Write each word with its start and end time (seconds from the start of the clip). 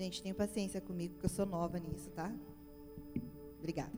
Gente, 0.00 0.22
tenha 0.22 0.34
paciência 0.34 0.80
comigo, 0.80 1.18
que 1.18 1.26
eu 1.26 1.28
sou 1.28 1.44
nova 1.44 1.78
nisso, 1.78 2.08
tá? 2.12 2.34
Obrigada. 3.58 3.92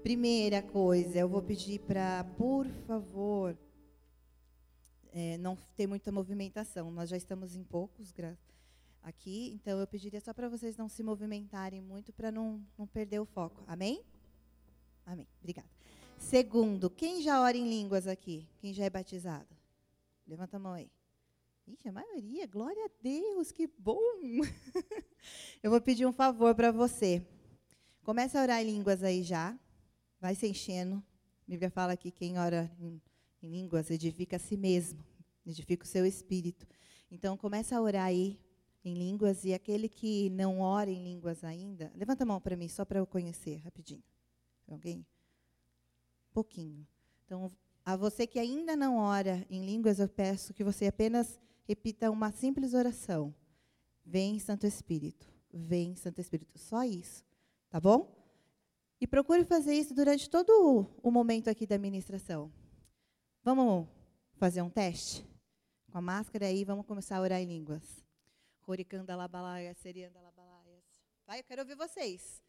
Primeira 0.00 0.62
coisa, 0.62 1.18
eu 1.18 1.28
vou 1.28 1.42
pedir 1.42 1.80
para, 1.80 2.22
por 2.38 2.68
favor, 2.86 3.58
é, 5.12 5.36
não 5.38 5.56
ter 5.74 5.88
muita 5.88 6.12
movimentação. 6.12 6.88
Nós 6.92 7.10
já 7.10 7.16
estamos 7.16 7.56
em 7.56 7.64
poucos 7.64 8.14
aqui, 9.02 9.50
então 9.52 9.80
eu 9.80 9.88
pediria 9.88 10.20
só 10.20 10.32
para 10.32 10.48
vocês 10.48 10.76
não 10.76 10.88
se 10.88 11.02
movimentarem 11.02 11.82
muito 11.82 12.12
para 12.12 12.30
não, 12.30 12.64
não 12.78 12.86
perder 12.86 13.18
o 13.18 13.24
foco. 13.24 13.60
Amém? 13.66 14.04
Amém. 15.04 15.26
Obrigada. 15.40 15.68
Segundo, 16.16 16.88
quem 16.88 17.20
já 17.22 17.40
ora 17.40 17.56
em 17.56 17.68
línguas 17.68 18.06
aqui? 18.06 18.46
Quem 18.60 18.72
já 18.72 18.84
é 18.84 18.90
batizado? 18.90 19.48
Levanta 20.28 20.58
a 20.58 20.60
mão 20.60 20.74
aí. 20.74 20.88
Ixi, 21.66 21.88
a 21.88 21.92
maioria, 21.92 22.46
glória 22.46 22.84
a 22.84 22.90
Deus, 23.00 23.52
que 23.52 23.68
bom! 23.78 24.00
Eu 25.62 25.70
vou 25.70 25.80
pedir 25.80 26.04
um 26.04 26.12
favor 26.12 26.54
para 26.56 26.72
você. 26.72 27.24
Comece 28.02 28.36
a 28.36 28.42
orar 28.42 28.60
em 28.60 28.66
línguas 28.66 29.02
aí 29.04 29.22
já. 29.22 29.56
Vai 30.20 30.34
se 30.34 30.46
enchendo. 30.46 30.96
A 30.96 31.50
Bíblia 31.50 31.70
fala 31.70 31.96
que 31.96 32.10
quem 32.10 32.36
ora 32.36 32.70
em, 32.80 33.00
em 33.40 33.48
línguas 33.48 33.90
edifica 33.90 34.36
a 34.36 34.38
si 34.40 34.56
mesmo, 34.56 35.04
edifica 35.46 35.84
o 35.84 35.88
seu 35.88 36.04
espírito. 36.04 36.66
Então, 37.10 37.36
comece 37.36 37.74
a 37.74 37.80
orar 37.80 38.06
aí 38.06 38.40
em 38.84 38.94
línguas 38.94 39.44
e 39.44 39.54
aquele 39.54 39.88
que 39.88 40.30
não 40.30 40.60
ora 40.60 40.90
em 40.90 41.02
línguas 41.02 41.44
ainda, 41.44 41.92
levanta 41.94 42.24
a 42.24 42.26
mão 42.26 42.40
para 42.40 42.56
mim, 42.56 42.68
só 42.68 42.84
para 42.84 42.98
eu 42.98 43.06
conhecer, 43.06 43.58
rapidinho. 43.58 44.02
Alguém? 44.66 45.06
Pouquinho. 46.32 46.84
Então, 47.24 47.52
a 47.84 47.94
você 47.96 48.26
que 48.26 48.40
ainda 48.40 48.74
não 48.74 48.96
ora 48.96 49.46
em 49.48 49.64
línguas, 49.64 50.00
eu 50.00 50.08
peço 50.08 50.52
que 50.52 50.64
você 50.64 50.86
apenas 50.86 51.40
repita 51.64 52.10
uma 52.10 52.30
simples 52.30 52.74
oração. 52.74 53.34
Vem, 54.04 54.38
Santo 54.38 54.66
Espírito. 54.66 55.26
Vem, 55.52 55.94
Santo 55.94 56.20
Espírito. 56.20 56.58
Só 56.58 56.82
isso. 56.84 57.24
Tá 57.70 57.80
bom? 57.80 58.14
E 59.00 59.06
procure 59.06 59.44
fazer 59.44 59.74
isso 59.74 59.94
durante 59.94 60.30
todo 60.30 60.86
o 61.02 61.10
momento 61.10 61.48
aqui 61.48 61.66
da 61.66 61.78
ministração. 61.78 62.52
Vamos 63.42 63.88
fazer 64.34 64.62
um 64.62 64.70
teste? 64.70 65.26
Com 65.90 65.98
a 65.98 66.02
máscara 66.02 66.46
aí, 66.46 66.64
vamos 66.64 66.86
começar 66.86 67.16
a 67.16 67.20
orar 67.20 67.40
em 67.40 67.46
línguas. 67.46 68.04
Horicanda 68.66 69.16
labalaia, 69.16 69.74
serianda 69.74 70.20
labalaias. 70.20 70.84
Vai, 71.26 71.40
eu 71.40 71.44
quero 71.44 71.62
ouvir 71.62 71.74
vocês. 71.74 72.42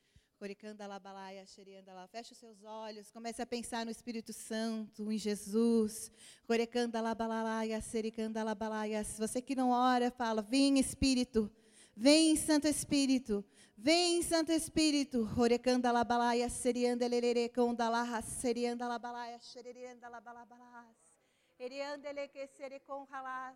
Horicanda 0.44 0.86
labalaia, 0.86 1.46
serianda 1.46 1.94
lá. 1.94 2.06
Feche 2.06 2.34
os 2.34 2.38
seus 2.38 2.62
olhos, 2.66 3.10
comece 3.10 3.42
a 3.42 3.46
pensar 3.46 3.86
no 3.86 3.92
Espírito 3.92 4.34
Santo, 4.34 5.10
em 5.10 5.18
Jesus. 5.18 6.12
Horicanda 6.50 7.00
labalaia, 7.00 7.80
sericanda 7.80 8.44
labalaia. 8.44 9.06
Se 9.06 9.18
você 9.18 9.42
que 9.42 9.56
não 9.56 9.70
ora, 9.70 10.12
fala, 10.12 10.42
vem 10.42 10.78
Espírito. 10.78 11.50
Vem, 11.96 12.36
Santo 12.36 12.68
Espírito. 12.68 13.42
Vem, 13.78 14.22
Santo 14.22 14.52
Espírito. 14.52 15.30
Orecanda 15.38 15.94
labalaia, 15.94 16.50
serianda 16.50 17.08
lerere, 17.08 17.48
condalaha, 17.48 18.22
serianda 18.22 18.86
labalaia, 18.86 19.40
xererianda 19.40 20.10
labalabalas. 20.10 20.98
Erianda 21.58 22.12
leke 22.12 22.48
serecon 22.48 23.08
halas. 23.10 23.56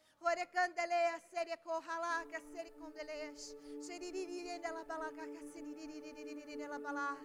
Orecandeleia, 0.23 1.19
seria 1.31 1.57
corralaca, 1.57 2.39
seria 2.53 2.71
condeleias. 2.79 3.55
Xeriririndalabalaca, 3.81 5.23
xeriririndalabalas. 5.51 7.17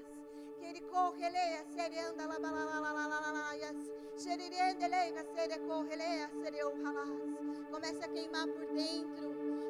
Queri 0.59 0.81
correleia, 0.81 1.63
seria 1.75 2.09
andalabalalalalalaias. 2.09 3.77
Xeririndeleiga, 4.17 5.23
seria 5.35 5.59
correleia, 5.69 6.31
seria 6.43 6.67
orralas. 6.67 7.11
Comece 7.71 8.03
a 8.03 8.09
queimar 8.09 8.49
por 8.49 8.67
dentro. 8.73 9.27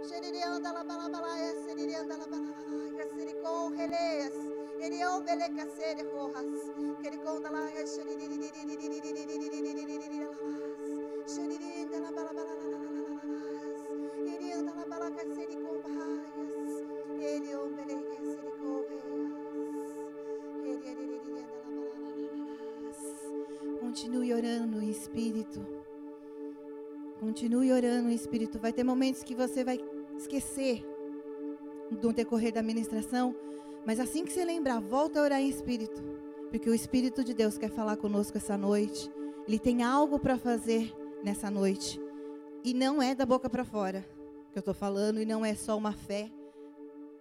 Xeririanda 0.08 0.72
la 0.72 0.84
balabalaia, 0.84 1.52
seririanda 1.66 2.16
la 2.18 2.26
balalalaia, 2.26 3.08
sericon 3.16 3.76
releias. 3.76 4.36
Erion 4.80 5.24
beleca 5.24 5.66
sere 5.76 6.04
rojas. 6.04 6.46
Quericonda 7.02 7.50
la 7.50 7.70
xeririnda 11.26 11.98
la 11.98 12.10
balabalalalalalalas. 12.12 12.95
Continue 23.80 24.34
orando 24.34 24.82
em 24.82 24.90
espírito. 24.90 25.66
Continue 27.18 27.72
orando, 27.72 28.10
Espírito. 28.10 28.58
Vai 28.58 28.74
ter 28.74 28.84
momentos 28.84 29.22
que 29.22 29.34
você 29.34 29.64
vai 29.64 29.80
esquecer 30.18 30.84
no 31.90 32.12
decorrer 32.12 32.52
da 32.52 32.62
ministração, 32.62 33.34
mas 33.86 33.98
assim 33.98 34.22
que 34.22 34.32
você 34.32 34.44
lembrar, 34.44 34.80
volta 34.80 35.18
a 35.18 35.22
orar 35.22 35.40
em 35.40 35.48
Espírito, 35.48 36.02
porque 36.50 36.68
o 36.68 36.74
Espírito 36.74 37.24
de 37.24 37.32
Deus 37.32 37.56
quer 37.56 37.70
falar 37.70 37.96
conosco 37.96 38.36
essa 38.36 38.58
noite. 38.58 39.10
Ele 39.48 39.58
tem 39.58 39.82
algo 39.82 40.18
para 40.18 40.36
fazer 40.36 40.92
nessa 41.24 41.50
noite. 41.50 41.98
E 42.62 42.74
não 42.74 43.00
é 43.00 43.14
da 43.14 43.24
boca 43.24 43.48
para 43.48 43.64
fora 43.64 44.15
que 44.56 44.58
eu 44.58 44.72
estou 44.72 44.74
falando, 44.74 45.20
e 45.20 45.26
não 45.26 45.44
é 45.44 45.54
só 45.54 45.76
uma 45.76 45.92
fé 45.92 46.32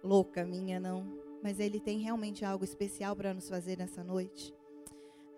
louca 0.02 0.42
minha, 0.42 0.80
não. 0.80 1.06
Mas 1.42 1.60
Ele 1.60 1.78
tem 1.78 1.98
realmente 1.98 2.46
algo 2.46 2.64
especial 2.64 3.14
para 3.14 3.34
nos 3.34 3.46
fazer 3.46 3.76
nessa 3.76 4.02
noite. 4.02 4.54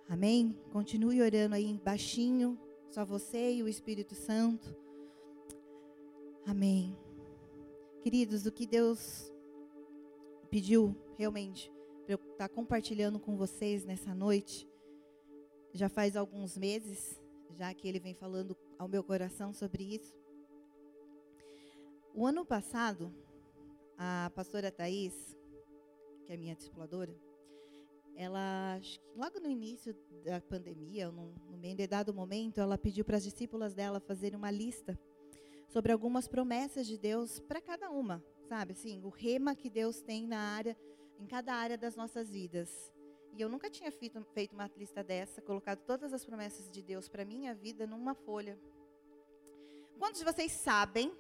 Amém? 0.09 0.57
Continue 0.71 1.21
orando 1.21 1.57
aí 1.57 1.77
baixinho. 1.85 2.57
Só 2.89 3.05
você 3.05 3.55
e 3.55 3.65
o 3.65 3.69
Espírito 3.69 4.15
Santo. 4.15 4.73
Amém. 6.47 6.97
Queridos, 8.01 8.47
o 8.47 8.53
que 8.53 8.65
Deus 8.65 9.33
pediu 10.49 10.95
realmente 11.19 11.69
para 12.05 12.15
eu 12.15 12.21
estar 12.31 12.49
compartilhando 12.49 13.19
com 13.19 13.37
vocês 13.37 13.85
nessa 13.85 14.15
noite, 14.15 14.69
já 15.73 15.89
faz 15.89 16.17
alguns 16.17 16.57
meses, 16.57 17.21
já 17.57 17.75
que 17.75 17.89
ele 17.89 17.99
vem 17.99 18.15
falando 18.15 18.57
ao 18.79 18.87
meu 18.87 19.03
coração 19.03 19.53
sobre 19.53 19.97
isso. 19.97 20.17
O 22.15 22.27
ano 22.27 22.45
passado, 22.45 23.15
a 23.97 24.31
pastora 24.35 24.71
Thais, 24.73 25.37
que 26.25 26.33
é 26.33 26.37
minha 26.37 26.55
discipuladora, 26.55 27.15
ela, 28.17 28.81
logo 29.15 29.39
no 29.39 29.49
início 29.49 29.95
da 30.25 30.41
pandemia, 30.41 31.11
no, 31.11 31.33
meio 31.57 31.77
de 31.77 31.87
dado 31.87 32.13
momento, 32.13 32.61
ela 32.61 32.77
pediu 32.77 33.05
para 33.05 33.17
as 33.17 33.23
discípulas 33.23 33.75
dela 33.75 34.01
fazerem 34.01 34.37
uma 34.37 34.51
lista 34.51 34.99
sobre 35.69 35.93
algumas 35.93 36.27
promessas 36.27 36.87
de 36.87 36.99
Deus 36.99 37.39
para 37.41 37.61
cada 37.61 37.91
uma, 37.91 38.25
sabe? 38.49 38.73
Assim, 38.73 39.01
o 39.05 39.09
rema 39.09 39.55
que 39.55 39.71
Deus 39.71 40.01
tem 40.01 40.27
na 40.27 40.39
área, 40.39 40.77
em 41.21 41.27
cada 41.27 41.55
área 41.55 41.79
das 41.79 41.95
nossas 41.95 42.31
vidas. 42.31 42.93
E 43.35 43.41
eu 43.41 43.49
nunca 43.49 43.71
tinha 43.71 43.93
feito, 43.93 44.21
feito 44.33 44.53
uma 44.53 44.69
lista 44.77 45.05
dessa, 45.05 45.41
colocado 45.41 45.79
todas 45.85 46.13
as 46.13 46.25
promessas 46.25 46.69
de 46.71 46.83
Deus 46.83 47.09
para 47.09 47.25
minha 47.25 47.55
vida 47.55 47.87
numa 47.87 48.15
folha. 48.15 48.59
Quantos 49.97 50.19
de 50.19 50.25
vocês 50.25 50.51
sabem 50.51 51.13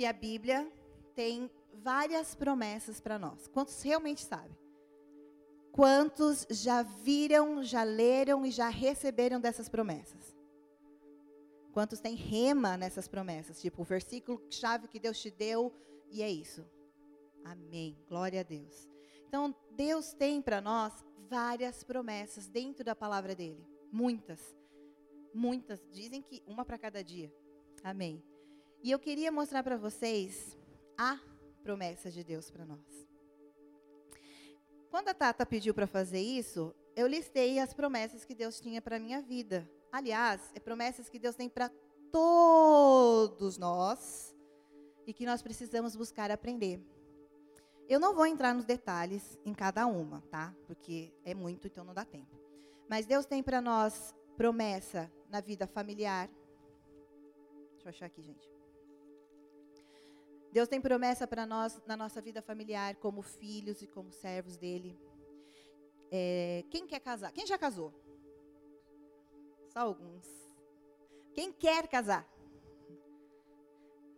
que 0.00 0.06
a 0.06 0.14
Bíblia 0.14 0.66
tem 1.14 1.50
várias 1.74 2.34
promessas 2.34 2.98
para 3.02 3.18
nós? 3.18 3.46
Quantos 3.48 3.82
realmente 3.82 4.24
sabem? 4.24 4.56
Quantos 5.70 6.46
já 6.48 6.82
viram, 6.82 7.62
já 7.62 7.82
leram 7.82 8.46
e 8.46 8.50
já 8.50 8.70
receberam 8.70 9.38
dessas 9.38 9.68
promessas? 9.68 10.34
Quantos 11.74 12.00
têm 12.00 12.14
rema 12.14 12.78
nessas 12.78 13.06
promessas? 13.06 13.60
Tipo, 13.60 13.82
o 13.82 13.84
versículo 13.84 14.42
chave 14.48 14.88
que 14.88 14.98
Deus 14.98 15.20
te 15.20 15.30
deu 15.30 15.70
e 16.10 16.22
é 16.22 16.30
isso. 16.30 16.64
Amém. 17.44 18.02
Glória 18.08 18.40
a 18.40 18.42
Deus. 18.42 18.88
Então, 19.28 19.54
Deus 19.72 20.14
tem 20.14 20.40
para 20.40 20.62
nós 20.62 20.94
várias 21.28 21.84
promessas 21.84 22.48
dentro 22.48 22.82
da 22.82 22.96
palavra 22.96 23.34
dele. 23.34 23.68
Muitas. 23.92 24.56
Muitas. 25.34 25.86
Dizem 25.92 26.22
que 26.22 26.42
uma 26.46 26.64
para 26.64 26.78
cada 26.78 27.04
dia. 27.04 27.30
Amém. 27.84 28.29
E 28.82 28.90
eu 28.90 28.98
queria 28.98 29.30
mostrar 29.30 29.62
para 29.62 29.76
vocês 29.76 30.56
a 30.96 31.18
promessa 31.62 32.10
de 32.10 32.24
Deus 32.24 32.50
para 32.50 32.64
nós. 32.64 33.08
Quando 34.90 35.08
a 35.08 35.14
Tata 35.14 35.44
pediu 35.44 35.74
para 35.74 35.86
fazer 35.86 36.20
isso, 36.20 36.74
eu 36.96 37.06
listei 37.06 37.58
as 37.58 37.74
promessas 37.74 38.24
que 38.24 38.34
Deus 38.34 38.58
tinha 38.58 38.80
para 38.80 38.98
minha 38.98 39.20
vida. 39.20 39.70
Aliás, 39.92 40.50
é 40.54 40.60
promessas 40.60 41.08
que 41.08 41.18
Deus 41.18 41.36
tem 41.36 41.48
para 41.48 41.70
todos 42.10 43.58
nós 43.58 44.34
e 45.06 45.12
que 45.12 45.26
nós 45.26 45.42
precisamos 45.42 45.94
buscar 45.94 46.30
aprender. 46.30 46.80
Eu 47.88 48.00
não 48.00 48.14
vou 48.14 48.26
entrar 48.26 48.54
nos 48.54 48.64
detalhes 48.64 49.38
em 49.44 49.52
cada 49.52 49.86
uma, 49.86 50.22
tá? 50.30 50.54
Porque 50.66 51.12
é 51.24 51.34
muito, 51.34 51.66
então 51.66 51.84
não 51.84 51.94
dá 51.94 52.04
tempo. 52.04 52.40
Mas 52.88 53.04
Deus 53.04 53.26
tem 53.26 53.42
para 53.42 53.60
nós 53.60 54.14
promessa 54.36 55.12
na 55.28 55.40
vida 55.40 55.66
familiar. 55.66 56.28
Deixa 57.72 57.86
eu 57.86 57.90
achar 57.90 58.06
aqui, 58.06 58.22
gente. 58.22 58.59
Deus 60.52 60.68
tem 60.68 60.80
promessa 60.80 61.26
para 61.26 61.46
nós 61.46 61.80
na 61.86 61.96
nossa 61.96 62.20
vida 62.20 62.42
familiar, 62.42 62.96
como 62.96 63.22
filhos 63.22 63.82
e 63.82 63.86
como 63.86 64.12
servos 64.12 64.56
dele. 64.56 64.98
É, 66.10 66.64
quem 66.70 66.86
quer 66.86 67.00
casar? 67.00 67.30
Quem 67.30 67.46
já 67.46 67.56
casou? 67.56 67.94
Só 69.68 69.80
alguns. 69.80 70.26
Quem 71.32 71.52
quer 71.52 71.86
casar? 71.86 72.28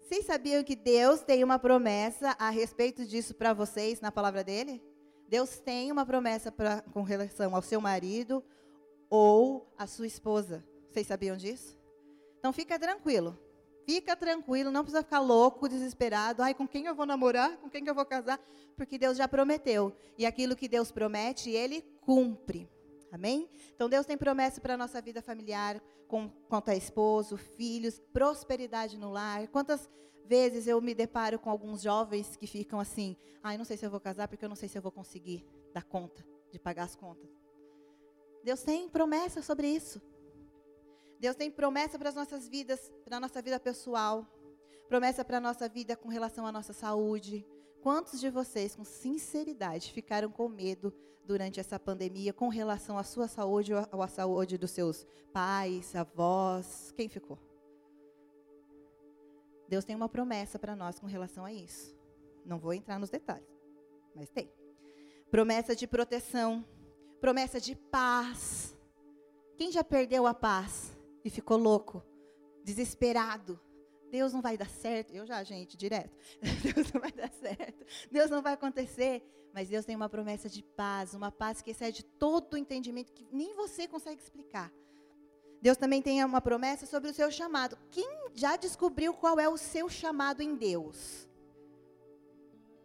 Vocês 0.01 0.25
sabiam 0.25 0.65
que 0.65 0.75
Deus 0.75 1.21
tem 1.21 1.45
uma 1.45 1.59
promessa 1.59 2.35
a 2.39 2.51
respeito 2.51 3.05
disso 3.05 3.35
para 3.35 3.53
vocês 3.53 4.01
na 4.01 4.11
palavra 4.11 4.43
dele? 4.43 4.83
Deus 5.29 5.59
tem 5.61 5.93
uma 5.93 6.05
promessa 6.05 6.51
pra, 6.51 6.83
com 6.93 7.03
relação 7.03 7.55
ao 7.55 7.63
seu 7.63 7.81
marido 7.81 8.43
ou 9.09 9.71
à 9.77 9.87
sua 9.87 10.07
esposa. 10.07 10.65
Vocês 10.91 11.07
sabiam 11.07 11.37
disso? 11.37 11.79
Então 12.39 12.53
fica 12.53 12.79
tranquilo. 12.79 13.39
Fica 13.85 14.15
tranquilo, 14.15 14.71
não 14.71 14.83
precisa 14.83 15.03
ficar 15.03 15.21
louco, 15.21 15.69
desesperado. 15.69 16.43
Ai, 16.43 16.55
com 16.55 16.67
quem 16.67 16.87
eu 16.87 16.95
vou 16.95 17.07
namorar? 17.07 17.57
Com 17.59 17.69
quem 17.69 17.87
eu 17.87 17.95
vou 17.95 18.05
casar? 18.05 18.41
Porque 18.77 18.99
Deus 18.99 19.17
já 19.17 19.27
prometeu. 19.27 19.95
E 20.17 20.25
aquilo 20.25 20.57
que 20.57 20.69
Deus 20.69 20.93
promete, 20.93 21.51
Ele 21.51 21.83
cumpre. 22.01 22.69
Amém? 23.11 23.49
Então 23.75 23.89
Deus 23.89 24.07
tem 24.07 24.17
promessa 24.17 24.61
para 24.61 24.75
a 24.75 24.77
nossa 24.77 25.01
vida 25.03 25.21
familiar, 25.21 25.83
com, 26.09 26.31
quanto 26.49 26.71
a 26.71 26.77
esposo, 26.77 27.37
filhos, 27.37 28.01
prosperidade 28.13 28.97
no 28.97 29.11
lar. 29.11 29.49
Quantas 29.49 29.89
vezes 30.25 30.67
eu 30.67 30.81
me 30.81 30.95
deparo 30.95 31.39
com 31.39 31.51
alguns 31.51 31.83
jovens 31.83 32.37
que 32.37 32.47
ficam 32.47 32.81
assim: 32.81 33.17
ai, 33.43 33.59
não 33.59 33.65
sei 33.65 33.77
se 33.77 33.85
eu 33.85 33.91
vou 33.91 34.01
casar 34.01 34.29
porque 34.29 34.45
eu 34.45 34.49
não 34.49 34.57
sei 34.57 34.69
se 34.69 34.79
eu 34.79 34.83
vou 34.83 34.93
conseguir 34.93 35.45
dar 35.75 35.85
conta 35.85 36.25
de 36.51 36.59
pagar 36.59 36.85
as 36.85 36.97
contas. 36.97 37.29
Deus 38.43 38.63
tem 38.63 38.89
promessa 38.89 39.43
sobre 39.43 39.69
isso. 39.69 40.01
Deus 41.23 41.37
tem 41.37 41.53
promessa 41.53 41.97
para 41.97 42.09
as 42.09 42.17
nossas 42.17 42.49
vidas, 42.49 42.91
para 43.05 43.19
a 43.19 43.21
nossa 43.21 43.41
vida 43.41 43.61
pessoal, 43.61 44.27
promessa 44.89 45.25
para 45.25 45.37
a 45.37 45.41
nossa 45.41 45.69
vida 45.69 45.95
com 45.95 46.09
relação 46.09 46.45
à 46.45 46.51
nossa 46.51 46.73
saúde. 46.73 47.47
Quantos 47.81 48.19
de 48.19 48.29
vocês, 48.29 48.75
com 48.75 48.85
sinceridade, 48.85 49.93
ficaram 49.93 50.29
com 50.33 50.49
medo 50.49 50.93
durante 51.25 51.61
essa 51.61 51.79
pandemia 51.79 52.33
com 52.33 52.49
relação 52.49 52.99
à 52.99 53.05
sua 53.05 53.29
saúde 53.29 53.73
ou 53.73 54.03
à 54.03 54.09
saúde 54.09 54.59
dos 54.59 54.73
seus 54.73 55.07
pais, 55.33 55.95
avós? 55.95 56.93
Quem 56.97 57.09
ficou? 57.09 57.39
Deus 59.69 59.85
tem 59.85 59.95
uma 59.95 60.09
promessa 60.09 60.59
para 60.59 60.75
nós 60.75 60.99
com 60.99 61.07
relação 61.07 61.45
a 61.45 61.53
isso. 61.53 61.97
Não 62.45 62.59
vou 62.59 62.75
entrar 62.75 62.99
nos 62.99 63.11
detalhes, 63.11 63.47
mas 64.13 64.29
tem. 64.29 64.53
Promessa 65.31 65.77
de 65.77 65.87
proteção, 65.87 66.65
promessa 67.21 67.61
de 67.61 67.77
paz. 67.77 68.77
Quem 69.57 69.71
já 69.71 69.85
perdeu 69.85 70.27
a 70.27 70.35
paz? 70.35 71.01
E 71.25 71.31
ficou 71.31 71.57
louco, 71.57 72.03
desesperado. 72.65 73.61
Deus 74.11 74.33
não 74.33 74.43
vai 74.43 74.59
dar 74.59 74.69
certo. 74.69 75.15
Eu 75.15 75.25
já, 75.27 75.43
gente, 75.43 75.77
direto. 75.77 76.15
Deus 76.63 76.93
não 76.93 77.01
vai 77.01 77.13
dar 77.13 77.31
certo. 77.31 77.85
Deus 78.11 78.31
não 78.31 78.43
vai 78.43 78.53
acontecer. 78.53 79.23
Mas 79.55 79.69
Deus 79.69 79.85
tem 79.85 79.97
uma 79.97 80.09
promessa 80.09 80.49
de 80.49 80.63
paz, 80.63 81.15
uma 81.15 81.31
paz 81.31 81.61
que 81.61 81.71
excede 81.71 82.03
todo 82.05 82.55
o 82.55 82.57
entendimento 82.57 83.13
que 83.13 83.27
nem 83.31 83.55
você 83.55 83.87
consegue 83.87 84.21
explicar. 84.21 84.73
Deus 85.61 85.77
também 85.77 86.03
tem 86.03 86.25
uma 86.25 86.41
promessa 86.41 86.87
sobre 86.87 87.11
o 87.11 87.15
seu 87.15 87.31
chamado. 87.31 87.79
Quem 87.91 88.09
já 88.35 88.57
descobriu 88.57 89.15
qual 89.15 89.39
é 89.39 89.49
o 89.49 89.57
seu 89.57 89.89
chamado 89.89 90.43
em 90.43 90.57
Deus? 90.57 91.29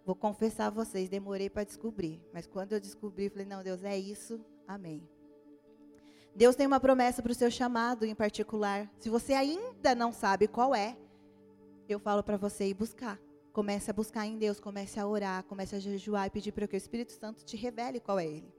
Vou 0.06 0.16
confessar 0.16 0.68
a 0.68 0.70
vocês, 0.70 1.10
demorei 1.10 1.50
para 1.50 1.64
descobrir. 1.64 2.22
Mas 2.34 2.46
quando 2.46 2.74
eu 2.74 2.80
descobri, 2.80 3.30
falei: 3.30 3.46
não, 3.46 3.64
Deus, 3.64 3.84
é 3.84 3.98
isso. 3.98 4.40
Amém. 4.68 5.02
Deus 6.38 6.56
tem 6.56 6.68
uma 6.68 6.80
promessa 6.80 7.24
para 7.24 7.32
o 7.32 7.36
seu 7.36 7.50
chamado 7.50 8.06
em 8.06 8.14
particular. 8.14 8.88
Se 9.00 9.10
você 9.10 9.34
ainda 9.34 9.96
não 9.96 10.14
sabe 10.14 10.48
qual 10.48 10.76
é, 10.76 10.96
eu 11.90 11.98
falo 11.98 12.22
para 12.22 12.38
você 12.38 12.68
ir 12.68 12.76
buscar. 12.76 13.20
Comece 13.52 13.90
a 13.90 13.94
buscar 13.94 14.24
em 14.28 14.38
Deus, 14.38 14.60
comece 14.60 15.00
a 15.00 15.08
orar, 15.08 15.44
comece 15.46 15.76
a 15.76 15.80
jejuar 15.80 16.28
e 16.28 16.30
pedir 16.30 16.52
para 16.52 16.68
que 16.68 16.76
o 16.76 16.78
Espírito 16.78 17.12
Santo 17.14 17.44
te 17.44 17.58
revele 17.58 18.00
qual 18.00 18.20
é 18.20 18.28
ele. 18.28 18.54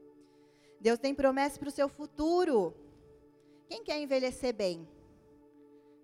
Deus 0.81 0.99
tem 0.99 1.15
promessa 1.15 1.57
para 1.57 1.69
o 1.69 1.71
seu 1.71 1.87
futuro. 1.87 2.75
Quem 3.65 3.81
quer 3.81 3.97
envelhecer 3.97 4.53
bem? 4.53 4.85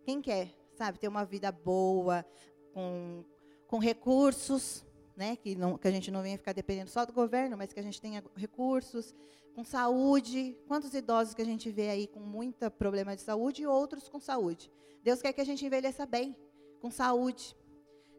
Quem 0.06 0.22
quer, 0.22 0.56
sabe, 0.78 0.98
ter 0.98 1.10
uma 1.10 1.26
vida 1.26 1.52
boa, 1.52 2.26
com, 2.74 3.26
com 3.68 3.80
recursos, 3.80 4.86
né? 5.14 5.36
Que, 5.36 5.56
não, 5.56 5.78
que 5.78 5.90
a 5.90 5.92
gente 5.92 6.10
não 6.10 6.22
venha 6.22 6.38
ficar 6.38 6.54
dependendo 6.54 6.90
só 6.90 7.06
do 7.06 7.12
governo, 7.12 7.58
mas 7.58 7.74
que 7.74 7.80
a 7.82 7.84
gente 7.84 8.00
tenha 8.00 8.24
recursos, 8.38 9.14
com 9.56 9.64
saúde. 9.64 10.56
Quantos 10.68 10.94
idosos 10.94 11.34
que 11.34 11.42
a 11.42 11.46
gente 11.46 11.72
vê 11.72 11.90
aí 11.90 12.08
com 12.08 12.20
muito 12.20 12.70
problema 12.72 13.16
de 13.16 13.22
saúde 13.22 13.64
e 13.64 13.68
outros 13.68 14.10
com 14.10 14.20
saúde? 14.20 14.70
Deus 15.02 15.22
quer 15.22 15.32
que 15.32 15.42
a 15.42 15.46
gente 15.46 15.66
envelheça 15.66 16.06
bem, 16.06 16.36
com 16.82 16.92
saúde. 16.92 17.56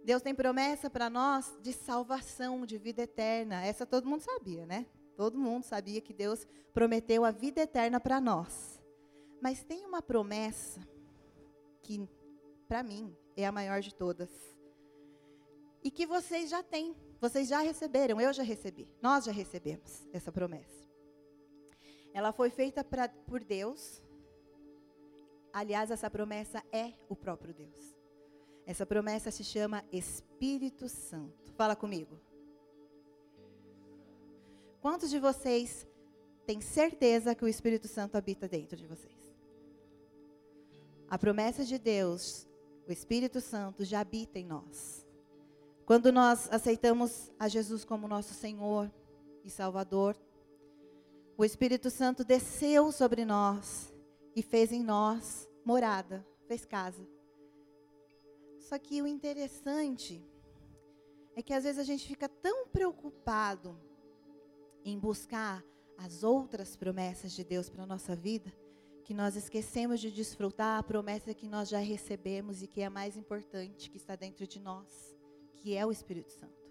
Deus 0.03 0.23
tem 0.23 0.35
promessa 0.35 0.89
para 0.89 1.11
nós 1.11 1.53
de 1.61 1.73
salvação, 1.73 2.65
de 2.65 2.79
vida 2.79 3.03
eterna. 3.03 3.63
Essa 3.65 3.85
todo 3.85 4.09
mundo 4.09 4.23
sabia, 4.23 4.65
né? 4.65 4.87
Todo 5.17 5.39
mundo 5.39 5.65
sabia 5.65 6.01
que 6.01 6.15
Deus 6.15 6.47
prometeu 6.73 7.25
a 7.25 7.31
vida 7.31 7.61
eterna 7.61 8.01
para 8.01 8.21
nós. 8.21 8.81
Mas 9.41 9.63
tem 9.63 9.85
uma 9.85 10.01
promessa 10.01 10.81
que, 11.83 12.09
para 12.67 12.83
mim, 12.83 13.15
é 13.37 13.47
a 13.47 13.53
maior 13.53 13.81
de 13.81 13.95
todas. 13.95 14.31
E 15.83 15.91
que 15.91 16.07
vocês 16.07 16.49
já 16.49 16.63
têm, 16.63 16.97
vocês 17.21 17.49
já 17.49 17.61
receberam, 17.61 18.21
eu 18.21 18.33
já 18.33 18.43
recebi, 18.43 18.89
nós 19.03 19.25
já 19.25 19.33
recebemos 19.33 20.07
essa 20.13 20.33
promessa. 20.33 20.86
Ela 22.17 22.33
foi 22.33 22.49
feita 22.49 22.83
pra, 22.83 23.11
por 23.11 23.45
Deus. 23.45 24.03
Aliás, 25.53 25.91
essa 25.91 26.09
promessa 26.09 26.65
é 26.73 26.95
o 27.11 27.15
próprio 27.15 27.53
Deus. 27.53 27.95
Essa 28.65 28.87
promessa 28.87 29.31
se 29.31 29.45
chama 29.45 29.85
Espírito 29.93 30.89
Santo. 30.89 31.53
Fala 31.53 31.77
comigo. 31.77 32.19
Quantos 34.81 35.11
de 35.11 35.19
vocês 35.19 35.87
têm 36.47 36.59
certeza 36.63 37.35
que 37.35 37.45
o 37.45 37.49
Espírito 37.49 37.87
Santo 37.87 38.17
habita 38.17 38.49
dentro 38.49 38.79
de 38.79 38.87
vocês? 38.87 39.37
A 41.11 41.19
promessa 41.19 41.67
de 41.67 41.79
Deus, 41.79 42.49
o 42.89 42.93
Espírito 42.93 43.43
Santo 43.43 43.85
já 43.85 44.01
habita 44.01 44.39
em 44.39 44.47
nós. 44.47 45.07
Quando 45.85 46.11
nós 46.11 46.51
aceitamos 46.51 47.31
a 47.39 47.47
Jesus 47.47 47.85
como 47.85 48.09
nosso 48.09 48.33
Senhor 48.33 48.91
e 49.45 49.51
Salvador, 49.51 50.17
o 51.37 51.45
Espírito 51.45 51.91
Santo 51.91 52.25
desceu 52.25 52.91
sobre 52.91 53.25
nós 53.25 53.93
e 54.35 54.43
fez 54.43 54.73
em 54.73 54.83
nós 54.83 55.49
morada, 55.65 56.27
fez 56.47 56.65
casa. 56.65 57.07
Só 58.59 58.79
que 58.79 59.03
o 59.03 59.07
interessante 59.07 60.25
é 61.35 61.43
que 61.43 61.53
às 61.53 61.65
vezes 61.65 61.79
a 61.79 61.85
gente 61.85 62.07
fica 62.07 62.29
tão 62.29 62.67
preocupado 62.69 63.79
em 64.85 64.99
buscar 64.99 65.63
as 65.99 66.23
outras 66.23 66.75
promessas 66.77 67.33
de 67.33 67.45
Deus 67.45 67.69
para 67.69 67.83
a 67.83 67.87
nossa 67.87 68.17
vida, 68.17 68.53
que 69.05 69.15
nós 69.15 69.37
esquecemos 69.37 70.01
de 70.01 70.11
desfrutar 70.11 70.79
a 70.79 70.83
promessa 70.83 71.35
que 71.35 71.47
nós 71.47 71.69
já 71.69 71.79
recebemos 71.79 72.63
e 72.63 72.67
que 72.67 72.81
é 72.81 72.87
a 72.87 72.91
mais 72.91 73.17
importante, 73.17 73.91
que 73.91 73.97
está 73.97 74.17
dentro 74.17 74.47
de 74.47 74.59
nós, 74.59 75.17
que 75.55 75.77
é 75.77 75.85
o 75.85 75.93
Espírito 75.93 76.33
Santo. 76.33 76.66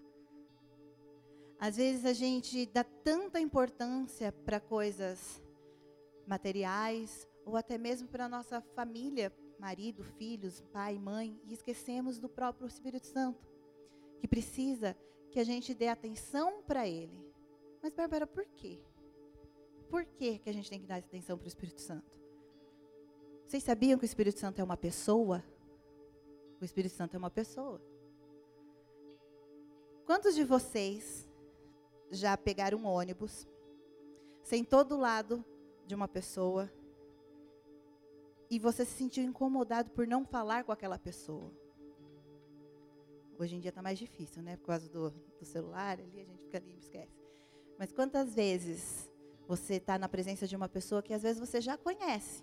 Às 1.58 1.76
vezes 1.76 2.04
a 2.04 2.12
gente 2.12 2.66
dá 2.66 2.84
tanta 2.84 3.40
importância 3.40 4.30
para 4.30 4.60
coisas 4.60 5.42
materiais 6.26 7.26
ou 7.44 7.56
até 7.56 7.78
mesmo 7.78 8.08
para 8.08 8.26
a 8.26 8.28
nossa 8.28 8.60
família, 8.60 9.32
marido, 9.58 10.02
filhos, 10.02 10.60
pai, 10.72 10.98
mãe, 10.98 11.40
e 11.44 11.54
esquecemos 11.54 12.18
do 12.18 12.28
próprio 12.28 12.66
Espírito 12.66 13.06
Santo, 13.06 13.46
que 14.20 14.28
precisa 14.28 14.96
que 15.30 15.40
a 15.40 15.44
gente 15.44 15.72
dê 15.72 15.88
atenção 15.88 16.62
para 16.62 16.86
ele. 16.86 17.24
Mas, 17.82 17.94
Bárbara, 17.94 18.26
por 18.26 18.44
quê? 18.46 18.80
Por 19.88 20.04
que, 20.04 20.38
que 20.38 20.50
a 20.50 20.52
gente 20.52 20.68
tem 20.68 20.80
que 20.80 20.86
dar 20.86 20.96
atenção 20.96 21.38
para 21.38 21.44
o 21.44 21.48
Espírito 21.48 21.80
Santo? 21.80 22.10
Vocês 23.46 23.62
sabiam 23.62 23.98
que 23.98 24.04
o 24.04 24.06
Espírito 24.06 24.38
Santo 24.38 24.60
é 24.60 24.64
uma 24.64 24.76
pessoa? 24.76 25.42
O 26.60 26.64
Espírito 26.64 26.94
Santo 26.94 27.14
é 27.14 27.18
uma 27.18 27.30
pessoa. 27.30 27.80
Quantos 30.04 30.34
de 30.34 30.44
vocês 30.44 31.25
já 32.18 32.36
pegaram 32.36 32.78
um 32.78 32.86
ônibus, 32.86 33.46
sentou 34.42 34.84
do 34.84 34.96
lado 34.96 35.44
de 35.86 35.94
uma 35.94 36.08
pessoa 36.08 36.70
e 38.50 38.58
você 38.58 38.84
se 38.84 38.92
sentiu 38.92 39.24
incomodado 39.24 39.90
por 39.90 40.06
não 40.06 40.24
falar 40.24 40.64
com 40.64 40.72
aquela 40.72 40.98
pessoa. 40.98 41.52
Hoje 43.38 43.56
em 43.56 43.60
dia 43.60 43.68
está 43.68 43.82
mais 43.82 43.98
difícil, 43.98 44.42
né? 44.42 44.56
Por 44.56 44.66
causa 44.66 44.88
do, 44.88 45.10
do 45.10 45.44
celular, 45.44 46.00
ali 46.00 46.20
a 46.20 46.24
gente 46.24 46.42
fica 46.44 46.58
ali 46.58 46.72
e 46.74 46.78
esquece. 46.78 47.20
Mas 47.78 47.92
quantas 47.92 48.34
vezes 48.34 49.10
você 49.46 49.74
está 49.74 49.98
na 49.98 50.08
presença 50.08 50.46
de 50.46 50.56
uma 50.56 50.68
pessoa 50.68 51.02
que 51.02 51.12
às 51.12 51.22
vezes 51.22 51.38
você 51.38 51.60
já 51.60 51.76
conhece? 51.76 52.42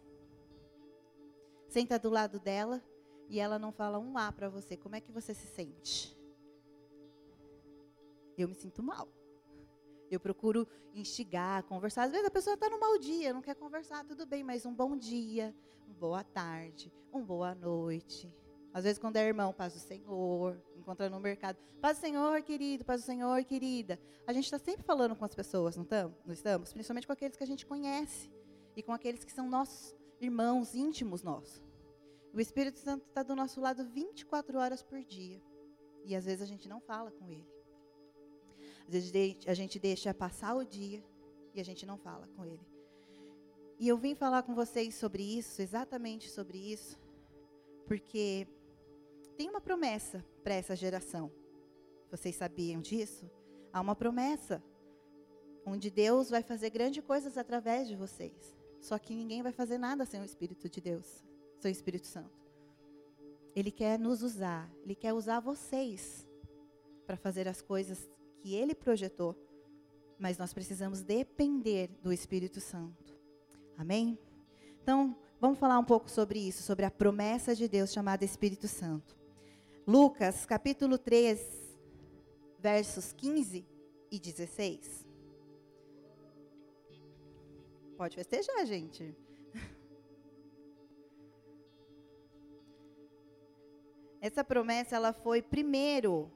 Senta 1.68 1.98
do 1.98 2.10
lado 2.10 2.40
dela 2.40 2.84
e 3.28 3.40
ela 3.40 3.58
não 3.58 3.72
fala 3.72 3.98
um 3.98 4.18
A 4.18 4.32
para 4.32 4.50
você. 4.50 4.78
Como 4.78 4.96
é 4.96 5.02
que 5.02 5.12
você 5.12 5.34
se 5.34 5.48
sente? 5.48 6.16
eu 8.38 8.48
me 8.48 8.56
sinto 8.56 8.82
mal. 8.82 9.08
Eu 10.10 10.20
procuro 10.20 10.68
instigar, 10.94 11.64
conversar. 11.64 12.04
Às 12.04 12.12
vezes 12.12 12.28
a 12.28 12.32
pessoa 12.32 12.54
está 12.54 12.70
no 12.70 12.80
mau 12.80 12.98
dia, 12.98 13.34
não 13.34 13.42
quer 13.42 13.56
conversar, 13.56 14.06
tudo 14.06 14.26
bem, 14.26 14.44
mas 14.44 14.66
um 14.66 14.74
bom 14.74 14.96
dia, 14.96 15.56
uma 15.88 15.96
boa 15.96 16.24
tarde, 16.24 16.92
uma 17.12 17.24
boa 17.24 17.56
noite. 17.56 18.34
Às 18.74 18.84
vezes, 18.86 18.98
quando 18.98 19.18
é 19.18 19.28
irmão, 19.28 19.54
paz 19.54 19.74
do 19.74 19.80
Senhor, 19.80 20.60
encontra 20.76 21.08
no 21.08 21.20
mercado, 21.20 21.58
paz 21.80 21.98
do 21.98 22.02
Senhor, 22.02 22.42
querido, 22.42 22.84
paz 22.84 23.02
do 23.02 23.06
Senhor, 23.06 23.44
querida. 23.44 24.00
A 24.26 24.34
gente 24.34 24.46
está 24.46 24.58
sempre 24.58 24.84
falando 24.84 25.16
com 25.16 25.24
as 25.24 25.36
pessoas, 25.36 25.76
não 25.76 25.84
estamos? 25.84 26.18
Não 26.26 26.34
estamos? 26.34 26.74
Principalmente 26.74 27.06
com 27.06 27.14
aqueles 27.14 27.38
que 27.38 27.44
a 27.44 27.48
gente 27.48 27.66
conhece 27.68 28.32
e 28.76 28.82
com 28.82 28.92
aqueles 28.92 29.24
que 29.24 29.32
são 29.32 29.48
nossos 29.48 29.96
irmãos 30.20 30.74
íntimos 30.74 31.22
nossos. 31.22 31.62
O 32.34 32.40
Espírito 32.40 32.80
Santo 32.80 33.06
está 33.08 33.22
do 33.22 33.36
nosso 33.36 33.62
lado 33.62 33.86
24 33.86 34.58
horas 34.58 34.82
por 34.82 35.04
dia. 35.04 35.40
E 36.04 36.16
às 36.16 36.26
vezes 36.26 36.42
a 36.42 36.46
gente 36.46 36.68
não 36.68 36.82
fala 36.82 37.12
com 37.12 37.30
ele. 37.30 37.48
Às 38.88 38.94
vezes 38.94 39.38
a 39.48 39.54
gente 39.54 39.80
deixa 39.80 40.14
passar 40.14 40.56
o 40.56 40.64
dia 40.66 41.04
e 41.54 41.62
a 41.62 41.64
gente 41.64 41.86
não 41.86 41.98
fala 41.98 42.28
com 42.36 42.46
ele. 42.46 42.66
E 43.80 43.88
eu 43.88 43.98
vim 43.98 44.16
falar 44.16 44.44
com 44.44 44.54
vocês 44.54 44.96
sobre 44.96 45.24
isso, 45.24 45.62
exatamente 45.62 46.30
sobre 46.30 46.58
isso, 46.58 46.98
porque 47.86 48.48
tem 49.38 49.50
uma 49.50 49.62
promessa 49.62 50.24
para 50.44 50.54
essa 50.54 50.76
geração. 50.76 51.32
Vocês 52.10 52.36
sabiam 52.36 52.82
disso? 52.82 53.30
Há 53.72 53.82
uma 53.82 53.96
promessa 53.96 54.64
onde 55.66 55.90
Deus 55.90 56.30
vai 56.30 56.44
fazer 56.44 56.70
grandes 56.70 57.04
coisas 57.04 57.38
através 57.38 57.88
de 57.88 57.96
vocês. 57.96 58.56
Só 58.80 59.00
que 59.00 59.16
ninguém 59.16 59.42
vai 59.42 59.52
fazer 59.52 59.78
nada 59.78 60.06
sem 60.06 60.22
o 60.22 60.26
Espírito 60.26 60.70
de 60.70 60.82
Deus, 60.82 61.24
sem 61.60 61.72
o 61.72 61.72
Espírito 61.72 62.06
Santo. 62.06 62.44
Ele 63.56 63.72
quer 63.72 63.98
nos 63.98 64.22
usar, 64.22 64.70
ele 64.84 64.96
quer 64.96 65.14
usar 65.14 65.40
vocês 65.40 66.28
para 67.06 67.16
fazer 67.16 67.48
as 67.48 67.62
coisas 67.62 68.10
que 68.44 68.54
ele 68.54 68.76
projetou, 68.76 69.36
mas 70.20 70.38
nós 70.38 70.54
precisamos 70.54 71.02
depender 71.02 71.90
do 72.02 72.12
Espírito 72.12 72.60
Santo. 72.60 73.18
Amém? 73.78 74.20
Então, 74.82 75.18
vamos 75.40 75.58
falar 75.58 75.80
um 75.80 75.86
pouco 75.86 76.12
sobre 76.12 76.40
isso, 76.40 76.62
sobre 76.62 76.84
a 76.84 76.92
promessa 76.92 77.56
de 77.56 77.70
Deus 77.70 77.94
chamada 77.94 78.26
Espírito 78.26 78.68
Santo. 78.68 79.18
Lucas, 79.88 80.46
capítulo 80.46 80.98
3, 80.98 81.40
versos 82.60 83.14
15 83.14 83.66
e 84.12 84.20
16. 84.20 85.08
Pode 87.96 88.18
festejar, 88.18 88.66
gente. 88.66 89.16
Essa 94.20 94.44
promessa 94.44 94.98
ela 94.98 95.14
foi 95.14 95.42
primeiro 95.42 96.30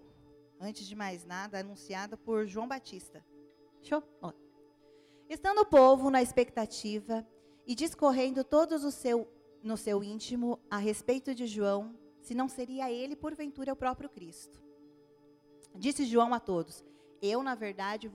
antes 0.59 0.85
de 0.85 0.95
mais 0.95 1.25
nada, 1.25 1.59
anunciada 1.59 2.17
por 2.17 2.45
João 2.45 2.67
Batista. 2.67 3.25
Show? 3.81 4.03
Ó. 4.21 4.33
Estando 5.29 5.61
o 5.61 5.65
povo 5.65 6.09
na 6.09 6.21
expectativa 6.21 7.25
e 7.65 7.75
discorrendo 7.75 8.43
todos 8.43 8.83
o 8.83 8.91
seu, 8.91 9.27
no 9.61 9.75
seu 9.75 10.03
íntimo 10.03 10.59
a 10.69 10.77
respeito 10.77 11.35
de 11.35 11.45
João, 11.45 11.97
se 12.21 12.33
não 12.33 12.47
seria 12.47 12.91
ele, 12.91 13.15
porventura, 13.15 13.73
o 13.73 13.75
próprio 13.75 14.09
Cristo. 14.09 14.61
Disse 15.75 16.05
João 16.05 16.33
a 16.33 16.39
todos: 16.39 16.83
Eu, 17.21 17.43
na 17.43 17.55
verdade, 17.55 18.09